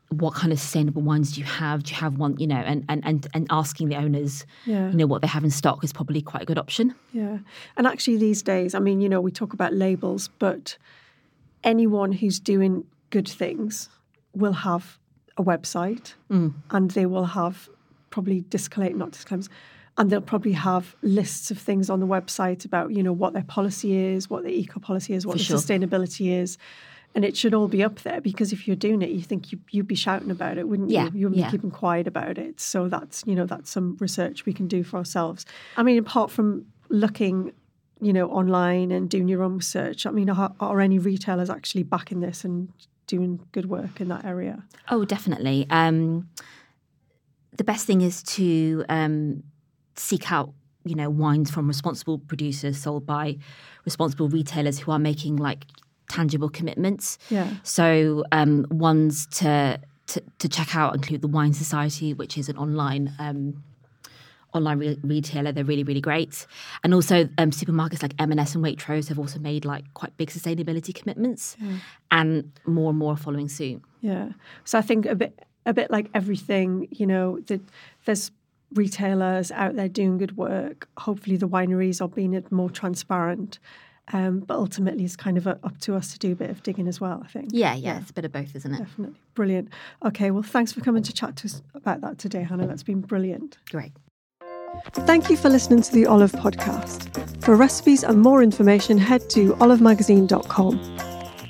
what 0.09 0.33
kind 0.33 0.53
of 0.53 0.59
sustainable 0.59 1.01
wines 1.01 1.33
do 1.33 1.41
you 1.41 1.45
have? 1.45 1.83
Do 1.83 1.89
you 1.91 1.97
have 1.97 2.17
one, 2.17 2.37
you 2.37 2.47
know, 2.47 2.55
and 2.71 2.85
and 2.87 3.03
and, 3.05 3.27
and 3.33 3.47
asking 3.49 3.89
the 3.89 3.97
owners, 3.97 4.45
Yeah. 4.65 4.89
you 4.91 4.95
know, 4.97 5.07
what 5.07 5.21
they 5.21 5.27
have 5.27 5.43
in 5.43 5.49
stock 5.51 5.83
is 5.83 5.91
probably 5.91 6.21
quite 6.21 6.43
a 6.43 6.45
good 6.45 6.57
option. 6.59 6.95
Yeah. 7.11 7.39
And 7.75 7.85
actually, 7.87 8.17
these 8.17 8.41
days, 8.41 8.73
I 8.75 8.79
mean, 8.79 9.01
you 9.01 9.09
know, 9.09 9.19
we 9.19 9.31
talk 9.31 9.53
about 9.53 9.73
labels, 9.73 10.29
but 10.39 10.77
anyone 11.63 12.11
who's 12.13 12.39
doing 12.39 12.85
good 13.09 13.27
things 13.27 13.89
will 14.37 14.53
have 14.53 14.97
a 15.37 15.43
website 15.43 16.13
mm. 16.31 16.53
and 16.71 16.91
they 16.91 17.05
will 17.05 17.25
have 17.25 17.69
probably 18.09 18.43
disclaim, 18.49 18.97
not 18.97 19.11
disclaimers, 19.11 19.49
and 19.97 20.09
they'll 20.09 20.21
probably 20.21 20.53
have 20.53 20.95
lists 21.01 21.51
of 21.51 21.57
things 21.57 21.89
on 21.89 21.99
the 21.99 22.07
website 22.07 22.65
about, 22.65 22.91
you 22.91 23.03
know, 23.03 23.13
what 23.13 23.33
their 23.33 23.43
policy 23.43 23.95
is, 23.95 24.29
what 24.29 24.43
their 24.43 24.51
eco 24.51 24.79
policy 24.79 25.13
is, 25.13 25.25
what 25.25 25.33
For 25.33 25.37
the 25.39 25.43
sure. 25.43 25.57
sustainability 25.57 26.31
is. 26.31 26.57
And 27.15 27.25
it 27.25 27.35
should 27.35 27.53
all 27.55 27.67
be 27.67 27.83
up 27.83 27.99
there 28.01 28.21
because 28.21 28.53
if 28.53 28.67
you're 28.67 28.75
doing 28.75 29.01
it, 29.01 29.09
you 29.09 29.21
think 29.21 29.51
you, 29.51 29.59
you'd 29.71 29.87
be 29.87 29.95
shouting 29.95 30.29
about 30.29 30.59
it, 30.59 30.67
wouldn't 30.67 30.91
Yeah, 30.91 31.05
you? 31.05 31.11
You 31.13 31.25
wouldn't 31.27 31.39
yeah. 31.39 31.47
be 31.47 31.51
keeping 31.51 31.71
quiet 31.71 32.05
about 32.05 32.37
it. 32.37 32.59
So 32.59 32.87
that's, 32.87 33.23
you 33.25 33.33
know, 33.33 33.45
that's 33.45 33.71
some 33.71 33.97
research 33.99 34.45
we 34.45 34.53
can 34.53 34.67
do 34.67 34.83
for 34.83 34.97
ourselves. 34.97 35.45
I 35.77 35.83
mean, 35.83 35.97
apart 35.97 36.29
from 36.29 36.67
looking, 36.89 37.53
you 37.99 38.13
know, 38.13 38.29
online 38.29 38.91
and 38.91 39.09
doing 39.09 39.27
your 39.27 39.41
own 39.41 39.55
research, 39.55 40.05
I 40.05 40.11
mean, 40.11 40.29
are, 40.29 40.53
are 40.59 40.79
any 40.79 40.99
retailers 40.99 41.49
actually 41.49 41.83
backing 41.83 42.19
this 42.19 42.43
and 42.43 42.71
doing 43.07 43.39
good 43.51 43.67
work 43.67 43.99
in 43.99 44.09
that 44.09 44.25
area? 44.25 44.63
Oh, 44.89 45.05
definitely. 45.05 45.65
Um, 45.69 46.29
the 47.57 47.63
best 47.63 47.87
thing 47.87 48.01
is 48.01 48.21
to 48.23 48.85
um, 48.89 49.43
seek 49.95 50.31
out, 50.31 50.53
you 50.83 50.95
know, 50.95 51.09
wines 51.09 51.49
from 51.49 51.67
responsible 51.67 52.19
producers 52.19 52.77
sold 52.77 53.05
by 53.05 53.37
responsible 53.85 54.29
retailers 54.29 54.79
who 54.79 54.91
are 54.91 54.99
making 54.99 55.37
like 55.37 55.65
tangible 56.09 56.49
commitments. 56.49 57.17
Yeah. 57.29 57.49
So 57.63 58.23
um, 58.31 58.65
ones 58.69 59.27
to, 59.37 59.79
to 60.07 60.23
to 60.39 60.49
check 60.49 60.75
out 60.75 60.95
include 60.95 61.21
the 61.21 61.27
Wine 61.27 61.53
Society, 61.53 62.13
which 62.13 62.37
is 62.37 62.47
an 62.49 62.57
online. 62.57 63.13
Um, 63.19 63.63
Online 64.53 64.79
re- 64.79 64.99
retailer, 65.03 65.51
they're 65.51 65.63
really, 65.63 65.83
really 65.83 66.01
great, 66.01 66.47
and 66.83 66.93
also 66.93 67.29
um, 67.37 67.51
supermarkets 67.51 68.01
like 68.01 68.13
M&S 68.17 68.55
and 68.55 68.63
Waitrose 68.63 69.09
have 69.09 69.19
also 69.19 69.39
made 69.39 69.65
like 69.65 69.83
quite 69.93 70.15
big 70.17 70.29
sustainability 70.29 70.95
commitments, 70.95 71.57
and 72.11 72.51
more 72.65 72.89
and 72.89 72.97
more 72.97 73.13
are 73.13 73.17
following 73.17 73.49
suit. 73.49 73.81
Yeah. 74.01 74.29
So 74.63 74.77
I 74.77 74.81
think 74.81 75.05
a 75.05 75.15
bit 75.15 75.37
a 75.65 75.73
bit 75.73 75.91
like 75.91 76.09
everything, 76.13 76.87
you 76.91 77.05
know, 77.05 77.39
that 77.47 77.61
there's 78.05 78.31
retailers 78.73 79.51
out 79.51 79.75
there 79.75 79.89
doing 79.89 80.17
good 80.17 80.37
work. 80.37 80.87
Hopefully 80.97 81.37
the 81.37 81.47
wineries 81.47 82.01
are 82.01 82.07
being 82.07 82.41
more 82.49 82.69
transparent. 82.69 83.59
Um, 84.13 84.39
but 84.39 84.55
ultimately 84.55 85.03
it's 85.03 85.17
kind 85.17 85.37
of 85.37 85.45
up 85.47 85.79
to 85.81 85.93
us 85.93 86.13
to 86.13 86.19
do 86.19 86.31
a 86.31 86.35
bit 86.35 86.49
of 86.49 86.63
digging 86.63 86.87
as 86.87 87.01
well, 87.01 87.21
I 87.23 87.27
think. 87.27 87.49
Yeah, 87.51 87.75
yeah, 87.75 87.99
it's 87.99 88.09
a 88.09 88.13
bit 88.13 88.23
of 88.23 88.31
both, 88.31 88.55
isn't 88.55 88.73
it? 88.73 88.77
Definitely. 88.77 89.19
Brilliant. 89.35 89.69
Okay, 90.05 90.31
well 90.31 90.43
thanks 90.43 90.71
for 90.71 90.79
coming 90.79 91.03
to 91.03 91.11
chat 91.11 91.35
to 91.37 91.47
us 91.47 91.61
about 91.73 91.99
that 92.01 92.17
today, 92.17 92.43
Hannah. 92.43 92.67
That's 92.67 92.83
been 92.83 93.01
brilliant. 93.01 93.57
Great. 93.69 93.91
Thank 95.05 95.29
you 95.29 95.37
for 95.37 95.49
listening 95.49 95.81
to 95.81 95.91
the 95.91 96.05
Olive 96.05 96.31
Podcast. 96.31 97.43
For 97.43 97.55
recipes 97.55 98.03
and 98.03 98.21
more 98.21 98.43
information, 98.43 98.97
head 98.97 99.29
to 99.31 99.53
olivemagazine.com. 99.55 100.97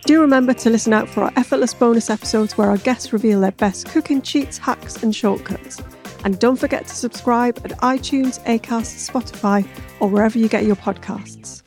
Do 0.05 0.21
remember 0.21 0.53
to 0.53 0.69
listen 0.69 0.93
out 0.93 1.09
for 1.09 1.23
our 1.23 1.33
effortless 1.35 1.73
bonus 1.73 2.09
episodes 2.09 2.57
where 2.57 2.69
our 2.69 2.77
guests 2.77 3.11
reveal 3.11 3.41
their 3.41 3.51
best 3.51 3.87
cooking 3.87 4.21
cheats, 4.21 4.57
hacks, 4.57 5.03
and 5.03 5.15
shortcuts. 5.15 5.81
And 6.23 6.39
don't 6.39 6.55
forget 6.55 6.87
to 6.87 6.95
subscribe 6.95 7.57
at 7.65 7.71
iTunes, 7.79 8.43
Acast, 8.45 9.09
Spotify, 9.09 9.67
or 9.99 10.07
wherever 10.07 10.37
you 10.37 10.47
get 10.47 10.65
your 10.65 10.75
podcasts. 10.75 11.63